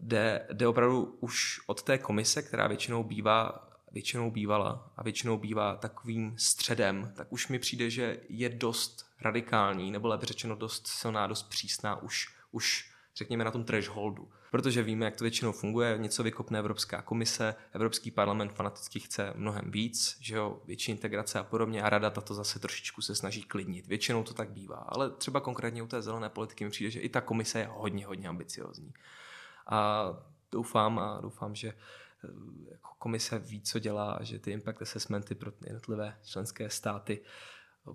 jde, 0.00 0.46
jde 0.52 0.68
opravdu 0.68 1.18
už 1.20 1.60
od 1.66 1.82
té 1.82 1.98
komise, 1.98 2.42
která 2.42 2.66
většinou 2.66 3.04
bývá 3.04 3.68
většinou 3.92 4.30
bývala 4.30 4.92
a 4.96 5.02
většinou 5.02 5.38
bývá 5.38 5.76
takovým 5.76 6.38
středem, 6.38 7.12
tak 7.16 7.32
už 7.32 7.48
mi 7.48 7.58
přijde, 7.58 7.90
že 7.90 8.20
je 8.28 8.48
dost 8.48 9.06
radikální, 9.20 9.90
nebo 9.90 10.08
lépe 10.08 10.26
řečeno 10.26 10.56
dost 10.56 10.86
silná, 10.86 11.26
dost 11.26 11.42
přísná 11.42 12.02
už, 12.02 12.34
už 12.50 12.92
řekněme 13.18 13.44
na 13.44 13.50
tom 13.50 13.64
thresholdu. 13.64 14.28
Protože 14.50 14.82
víme, 14.82 15.04
jak 15.04 15.16
to 15.16 15.24
většinou 15.24 15.52
funguje, 15.52 15.98
něco 15.98 16.22
vykopne 16.22 16.58
Evropská 16.58 17.02
komise, 17.02 17.54
Evropský 17.72 18.10
parlament 18.10 18.52
fanaticky 18.52 19.00
chce 19.00 19.32
mnohem 19.36 19.70
víc, 19.70 20.16
že 20.20 20.36
jo, 20.36 20.62
větší 20.66 20.92
integrace 20.92 21.38
a 21.38 21.44
podobně 21.44 21.82
a 21.82 21.90
rada 21.90 22.10
tato 22.10 22.34
zase 22.34 22.58
trošičku 22.58 23.02
se 23.02 23.14
snaží 23.14 23.42
klidnit. 23.42 23.86
Většinou 23.86 24.24
to 24.24 24.34
tak 24.34 24.50
bývá, 24.50 24.76
ale 24.76 25.10
třeba 25.10 25.40
konkrétně 25.40 25.82
u 25.82 25.86
té 25.86 26.02
zelené 26.02 26.28
politiky 26.28 26.64
mi 26.64 26.70
přijde, 26.70 26.90
že 26.90 27.00
i 27.00 27.08
ta 27.08 27.20
komise 27.20 27.58
je 27.58 27.68
hodně, 27.70 28.06
hodně 28.06 28.28
ambiciozní. 28.28 28.92
A 29.66 30.08
doufám 30.52 30.98
a 30.98 31.20
doufám, 31.20 31.54
že 31.54 31.68
eh, 31.68 32.28
jako 32.70 32.90
komise 32.98 33.38
ví, 33.38 33.60
co 33.60 33.78
dělá, 33.78 34.18
že 34.22 34.38
ty 34.38 34.50
impact 34.50 34.82
assessmenty 34.82 35.34
pro 35.34 35.52
jednotlivé 35.64 36.18
členské 36.24 36.70
státy 36.70 37.20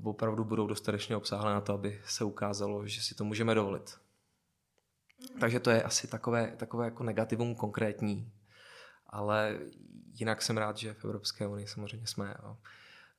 opravdu 0.04 0.44
budou 0.44 0.68
dostatečně 0.68 1.16
obsáhlé 1.16 1.54
na 1.54 1.62
to, 1.62 1.74
aby 1.74 2.02
se 2.06 2.24
ukázalo, 2.24 2.88
že 2.88 3.02
si 3.02 3.16
to 3.16 3.24
můžeme 3.24 3.56
dovolit. 3.56 4.03
Takže 5.40 5.60
to 5.60 5.70
je 5.70 5.84
asi 5.84 6.08
takové, 6.08 6.56
takové 6.58 6.86
jako 6.86 7.04
negativum 7.04 7.56
konkrétní. 7.56 8.32
Ale 9.08 9.60
jinak 10.14 10.42
jsem 10.42 10.58
rád, 10.58 10.78
že 10.78 10.94
v 10.94 11.06
Evropské 11.06 11.48
unii 11.48 11.68
samozřejmě 11.68 12.08
jsme. 12.08 12.34
A 12.34 12.58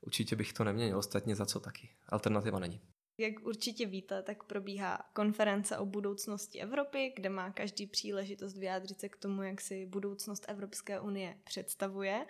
určitě 0.00 0.36
bych 0.36 0.52
to 0.52 0.64
neměnil, 0.64 0.98
ostatně 0.98 1.36
za 1.36 1.46
co 1.46 1.60
taky. 1.60 1.88
Alternativa 2.08 2.58
není. 2.58 2.80
Jak 3.18 3.46
určitě 3.46 3.86
víte, 3.86 4.22
tak 4.22 4.44
probíhá 4.44 4.98
konference 5.12 5.78
o 5.78 5.86
budoucnosti 5.86 6.60
Evropy, 6.60 7.12
kde 7.16 7.28
má 7.28 7.50
každý 7.50 7.86
příležitost 7.86 8.56
vyjádřit 8.56 9.00
se 9.00 9.08
k 9.08 9.16
tomu, 9.16 9.42
jak 9.42 9.60
si 9.60 9.86
budoucnost 9.86 10.44
Evropské 10.48 11.00
unie 11.00 11.38
představuje. 11.44 12.26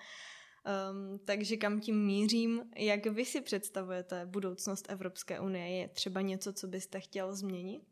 Um, 0.90 1.18
takže 1.18 1.56
kam 1.56 1.80
tím 1.80 2.06
mířím, 2.06 2.62
jak 2.76 3.06
vy 3.06 3.24
si 3.24 3.40
představujete 3.40 4.26
budoucnost 4.26 4.86
Evropské 4.88 5.40
unie? 5.40 5.68
Je 5.68 5.88
třeba 5.88 6.20
něco, 6.20 6.52
co 6.52 6.66
byste 6.66 7.00
chtěl 7.00 7.36
změnit? 7.36 7.82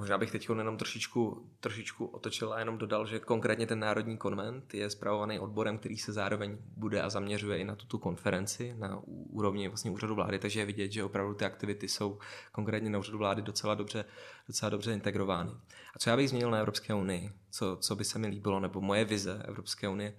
Možná 0.00 0.18
bych 0.18 0.30
teď 0.30 0.48
jenom 0.58 0.76
trošičku, 0.76 1.50
trošičku 1.60 2.06
otočil 2.06 2.52
a 2.52 2.58
jenom 2.58 2.78
dodal, 2.78 3.06
že 3.06 3.18
konkrétně 3.18 3.66
ten 3.66 3.78
Národní 3.78 4.16
konvent 4.16 4.74
je 4.74 4.90
zpravovaný 4.90 5.38
odborem, 5.38 5.78
který 5.78 5.98
se 5.98 6.12
zároveň 6.12 6.58
bude 6.76 7.02
a 7.02 7.10
zaměřuje 7.10 7.58
i 7.58 7.64
na 7.64 7.76
tuto 7.76 7.98
konferenci 7.98 8.74
na 8.78 9.00
úrovni 9.06 9.68
vlastně 9.68 9.90
úřadu 9.90 10.14
vlády, 10.14 10.38
takže 10.38 10.60
je 10.60 10.66
vidět, 10.66 10.92
že 10.92 11.04
opravdu 11.04 11.34
ty 11.34 11.44
aktivity 11.44 11.88
jsou 11.88 12.18
konkrétně 12.52 12.90
na 12.90 12.98
úřadu 12.98 13.18
vlády 13.18 13.42
docela 13.42 13.74
dobře, 13.74 14.04
docela 14.48 14.70
dobře 14.70 14.92
integrovány. 14.92 15.50
A 15.94 15.98
co 15.98 16.10
já 16.10 16.16
bych 16.16 16.28
změnil 16.28 16.50
na 16.50 16.58
Evropské 16.58 16.94
unii, 16.94 17.32
co, 17.50 17.76
co 17.76 17.96
by 17.96 18.04
se 18.04 18.18
mi 18.18 18.26
líbilo, 18.26 18.60
nebo 18.60 18.80
moje 18.80 19.04
vize 19.04 19.42
Evropské 19.44 19.88
unie, 19.88 20.14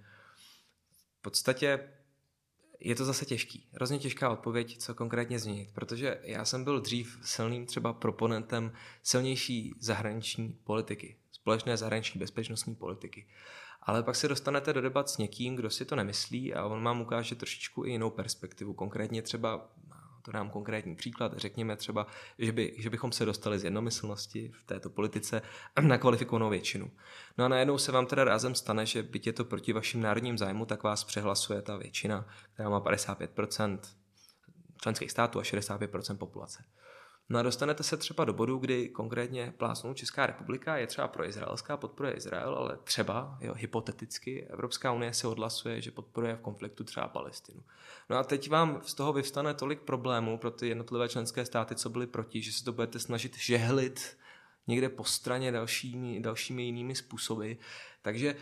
v 1.18 1.22
podstatě 1.22 1.88
je 2.80 2.94
to 2.94 3.04
zase 3.04 3.24
těžký. 3.24 3.68
Hrozně 3.72 3.98
těžká 3.98 4.30
odpověď, 4.30 4.78
co 4.78 4.94
konkrétně 4.94 5.38
změnit, 5.38 5.68
protože 5.74 6.20
já 6.22 6.44
jsem 6.44 6.64
byl 6.64 6.80
dřív 6.80 7.18
silným 7.22 7.66
třeba 7.66 7.92
proponentem 7.92 8.72
silnější 9.02 9.74
zahraniční 9.78 10.48
politiky, 10.64 11.16
společné 11.32 11.76
zahraniční 11.76 12.18
bezpečnostní 12.18 12.74
politiky. 12.74 13.26
Ale 13.82 14.02
pak 14.02 14.16
se 14.16 14.28
dostanete 14.28 14.72
do 14.72 14.80
debat 14.80 15.10
s 15.10 15.18
někým, 15.18 15.56
kdo 15.56 15.70
si 15.70 15.84
to 15.84 15.96
nemyslí 15.96 16.54
a 16.54 16.66
on 16.66 16.84
vám 16.84 17.00
ukáže 17.00 17.34
trošičku 17.34 17.84
i 17.84 17.90
jinou 17.90 18.10
perspektivu. 18.10 18.74
Konkrétně 18.74 19.22
třeba 19.22 19.70
to 20.22 20.32
dám 20.32 20.50
konkrétní 20.50 20.96
příklad, 20.96 21.32
řekněme 21.36 21.76
třeba, 21.76 22.06
že, 22.38 22.52
by, 22.52 22.74
že 22.76 22.90
bychom 22.90 23.12
se 23.12 23.24
dostali 23.24 23.58
z 23.58 23.64
jednomyslnosti 23.64 24.50
v 24.54 24.64
této 24.64 24.90
politice 24.90 25.42
na 25.80 25.98
kvalifikovanou 25.98 26.50
většinu. 26.50 26.90
No 27.38 27.44
a 27.44 27.48
najednou 27.48 27.78
se 27.78 27.92
vám 27.92 28.06
teda 28.06 28.24
rázem 28.24 28.54
stane, 28.54 28.86
že 28.86 29.02
byť 29.02 29.26
je 29.26 29.32
to 29.32 29.44
proti 29.44 29.72
vašim 29.72 30.02
národním 30.02 30.38
zájmu, 30.38 30.66
tak 30.66 30.82
vás 30.82 31.04
přehlasuje 31.04 31.62
ta 31.62 31.76
většina, 31.76 32.26
která 32.54 32.68
má 32.68 32.80
55% 32.80 33.78
členských 34.82 35.10
států 35.10 35.38
a 35.38 35.42
65% 35.42 36.16
populace. 36.16 36.64
No 37.30 37.38
a 37.38 37.42
dostanete 37.42 37.82
se 37.82 37.96
třeba 37.96 38.24
do 38.24 38.32
bodu, 38.32 38.58
kdy 38.58 38.88
konkrétně 38.88 39.54
plásnou 39.56 39.94
Česká 39.94 40.26
republika 40.26 40.76
je 40.76 40.86
třeba 40.86 41.08
pro 41.08 41.28
izraelská, 41.28 41.76
podporuje 41.76 42.14
Izrael, 42.14 42.54
ale 42.54 42.78
třeba, 42.84 43.38
jo, 43.40 43.54
hypoteticky, 43.56 44.46
Evropská 44.46 44.92
unie 44.92 45.12
se 45.14 45.28
odhlasuje, 45.28 45.80
že 45.80 45.90
podporuje 45.90 46.36
v 46.36 46.40
konfliktu 46.40 46.84
třeba 46.84 47.08
Palestinu. 47.08 47.62
No 48.10 48.16
a 48.16 48.24
teď 48.24 48.50
vám 48.50 48.80
z 48.84 48.94
toho 48.94 49.12
vyvstane 49.12 49.54
tolik 49.54 49.80
problémů 49.80 50.38
pro 50.38 50.50
ty 50.50 50.68
jednotlivé 50.68 51.08
členské 51.08 51.44
státy, 51.44 51.74
co 51.74 51.90
byly 51.90 52.06
proti, 52.06 52.42
že 52.42 52.52
se 52.52 52.64
to 52.64 52.72
budete 52.72 52.98
snažit 52.98 53.36
žehlit 53.36 54.16
někde 54.66 54.88
po 54.88 55.04
straně 55.04 55.52
dalšími, 55.52 56.20
dalšími 56.20 56.62
jinými 56.62 56.94
způsoby. 56.94 57.52
Takže 58.02 58.36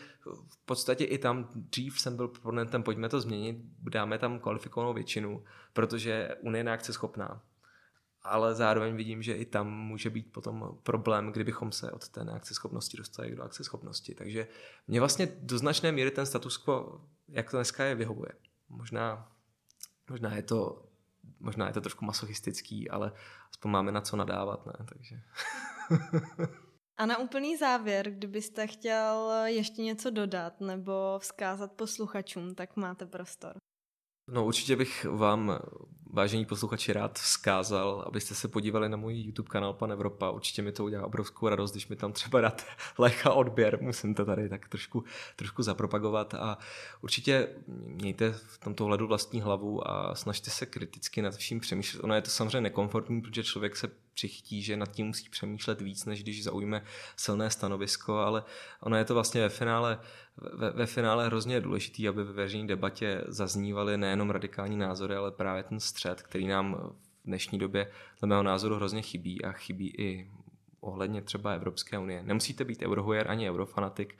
v 0.48 0.56
podstatě 0.64 1.04
i 1.04 1.18
tam 1.18 1.48
dřív 1.54 2.00
jsem 2.00 2.16
byl 2.16 2.28
proponentem, 2.28 2.82
pojďme 2.82 3.08
to 3.08 3.20
změnit, 3.20 3.56
dáme 3.82 4.18
tam 4.18 4.38
kvalifikovanou 4.38 4.94
většinu, 4.94 5.44
protože 5.72 6.28
Unie 6.40 6.64
je 6.64 6.92
schopná 6.92 7.42
ale 8.22 8.54
zároveň 8.54 8.96
vidím, 8.96 9.22
že 9.22 9.34
i 9.34 9.44
tam 9.44 9.70
může 9.70 10.10
být 10.10 10.32
potom 10.32 10.78
problém, 10.82 11.32
kdybychom 11.32 11.72
se 11.72 11.92
od 11.92 12.08
té 12.08 12.24
neakceschopnosti 12.24 12.96
dostali 12.96 13.36
do 13.36 13.42
akceschopnosti. 13.42 14.14
Takže 14.14 14.48
mě 14.88 15.00
vlastně 15.00 15.28
do 15.40 15.58
značné 15.58 15.92
míry 15.92 16.10
ten 16.10 16.26
status 16.26 16.56
quo, 16.56 17.00
jak 17.28 17.50
to 17.50 17.56
dneska 17.56 17.84
je, 17.84 17.94
vyhovuje. 17.94 18.32
Možná, 18.68 19.32
možná 20.10 20.36
je 20.36 20.42
to 20.42 20.88
možná 21.40 21.66
je 21.66 21.72
to 21.72 21.80
trošku 21.80 22.04
masochistický, 22.04 22.90
ale 22.90 23.12
aspoň 23.50 23.70
máme 23.70 23.92
na 23.92 24.00
co 24.00 24.16
nadávat, 24.16 24.66
ne? 24.66 24.72
Takže... 24.88 25.20
A 26.98 27.06
na 27.06 27.18
úplný 27.18 27.56
závěr, 27.56 28.10
kdybyste 28.10 28.66
chtěl 28.66 29.32
ještě 29.44 29.82
něco 29.82 30.10
dodat 30.10 30.60
nebo 30.60 31.18
vzkázat 31.18 31.72
posluchačům, 31.72 32.54
tak 32.54 32.76
máte 32.76 33.06
prostor. 33.06 33.56
No 34.28 34.44
určitě 34.44 34.76
bych 34.76 35.04
vám 35.04 35.58
vážení 36.12 36.44
posluchači, 36.44 36.92
rád 36.92 37.18
vzkázal, 37.18 38.04
abyste 38.06 38.34
se 38.34 38.48
podívali 38.48 38.88
na 38.88 38.96
můj 38.96 39.14
YouTube 39.14 39.48
kanál 39.48 39.72
Pan 39.72 39.92
Evropa. 39.92 40.30
Určitě 40.30 40.62
mi 40.62 40.72
to 40.72 40.84
udělá 40.84 41.06
obrovskou 41.06 41.48
radost, 41.48 41.72
když 41.72 41.88
mi 41.88 41.96
tam 41.96 42.12
třeba 42.12 42.40
dát 42.40 42.66
lecha 42.98 43.32
odběr. 43.32 43.78
Musím 43.82 44.14
to 44.14 44.24
tady 44.24 44.48
tak 44.48 44.68
trošku, 44.68 45.04
trošku 45.36 45.62
zapropagovat 45.62 46.34
a 46.34 46.58
určitě 47.02 47.48
mějte 47.66 48.32
v 48.32 48.58
tomto 48.58 48.84
hledu 48.84 49.06
vlastní 49.06 49.40
hlavu 49.40 49.90
a 49.90 50.14
snažte 50.14 50.50
se 50.50 50.66
kriticky 50.66 51.22
nad 51.22 51.36
vším 51.36 51.60
přemýšlet. 51.60 52.04
Ono 52.04 52.14
je 52.14 52.22
to 52.22 52.30
samozřejmě 52.30 52.60
nekomfortní, 52.60 53.20
protože 53.20 53.44
člověk 53.44 53.76
se 53.76 53.90
přichytí, 54.18 54.62
že 54.62 54.76
nad 54.76 54.90
tím 54.90 55.06
musí 55.06 55.28
přemýšlet 55.28 55.80
víc, 55.80 56.04
než 56.04 56.22
když 56.22 56.44
zaujme 56.44 56.82
silné 57.16 57.50
stanovisko, 57.50 58.16
ale 58.16 58.44
ono 58.80 58.96
je 58.96 59.04
to 59.04 59.14
vlastně 59.14 59.40
ve 59.40 59.48
finále, 59.48 60.00
ve, 60.36 60.70
ve 60.70 60.86
finále 60.86 61.26
hrozně 61.26 61.60
důležitý, 61.60 62.08
aby 62.08 62.24
ve 62.24 62.32
veřejné 62.32 62.68
debatě 62.68 63.24
zaznívaly 63.28 63.96
nejenom 63.96 64.30
radikální 64.30 64.76
názory, 64.76 65.14
ale 65.14 65.30
právě 65.30 65.62
ten 65.62 65.80
střed, 65.98 66.22
který 66.22 66.46
nám 66.46 66.74
v 66.74 66.96
dnešní 67.24 67.58
době 67.58 67.92
dle 68.20 68.28
mého 68.28 68.42
názoru 68.42 68.74
hrozně 68.74 69.02
chybí 69.02 69.44
a 69.44 69.52
chybí 69.52 69.94
i 69.98 70.30
ohledně 70.80 71.22
třeba 71.22 71.52
Evropské 71.52 71.98
unie. 71.98 72.22
Nemusíte 72.22 72.64
být 72.64 72.82
eurohujer 72.82 73.30
ani 73.30 73.50
eurofanatik, 73.50 74.18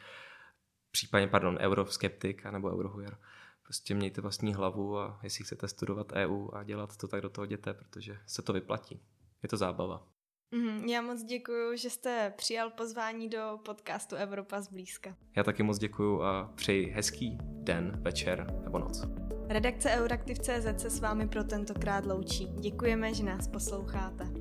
případně, 0.90 1.28
pardon, 1.28 1.58
euroskeptik 1.60 2.44
nebo 2.44 2.68
eurohujer. 2.68 3.18
Prostě 3.62 3.94
mějte 3.94 4.20
vlastní 4.20 4.54
hlavu 4.54 4.98
a 4.98 5.20
jestli 5.22 5.44
chcete 5.44 5.68
studovat 5.68 6.12
EU 6.12 6.48
a 6.52 6.64
dělat 6.64 6.96
to, 6.96 7.08
tak 7.08 7.20
do 7.20 7.28
toho 7.28 7.44
jděte, 7.44 7.74
protože 7.74 8.18
se 8.26 8.42
to 8.42 8.52
vyplatí 8.52 9.00
je 9.42 9.48
to 9.48 9.56
zábava. 9.56 10.06
Mm, 10.50 10.84
já 10.84 11.02
moc 11.02 11.22
děkuji, 11.22 11.76
že 11.76 11.90
jste 11.90 12.32
přijal 12.36 12.70
pozvání 12.70 13.28
do 13.28 13.58
podcastu 13.64 14.16
Evropa 14.16 14.60
zblízka. 14.60 15.16
Já 15.36 15.44
taky 15.44 15.62
moc 15.62 15.78
děkuji 15.78 16.22
a 16.22 16.52
přeji 16.54 16.90
hezký 16.90 17.38
den, 17.42 17.92
večer 18.02 18.46
nebo 18.64 18.78
noc. 18.78 19.27
Redakce 19.50 19.90
Euraktiv.cz 19.90 20.82
se 20.82 20.90
s 20.90 21.00
vámi 21.00 21.28
pro 21.28 21.44
tentokrát 21.44 22.06
loučí. 22.06 22.46
Děkujeme, 22.46 23.14
že 23.14 23.24
nás 23.24 23.48
posloucháte. 23.48 24.37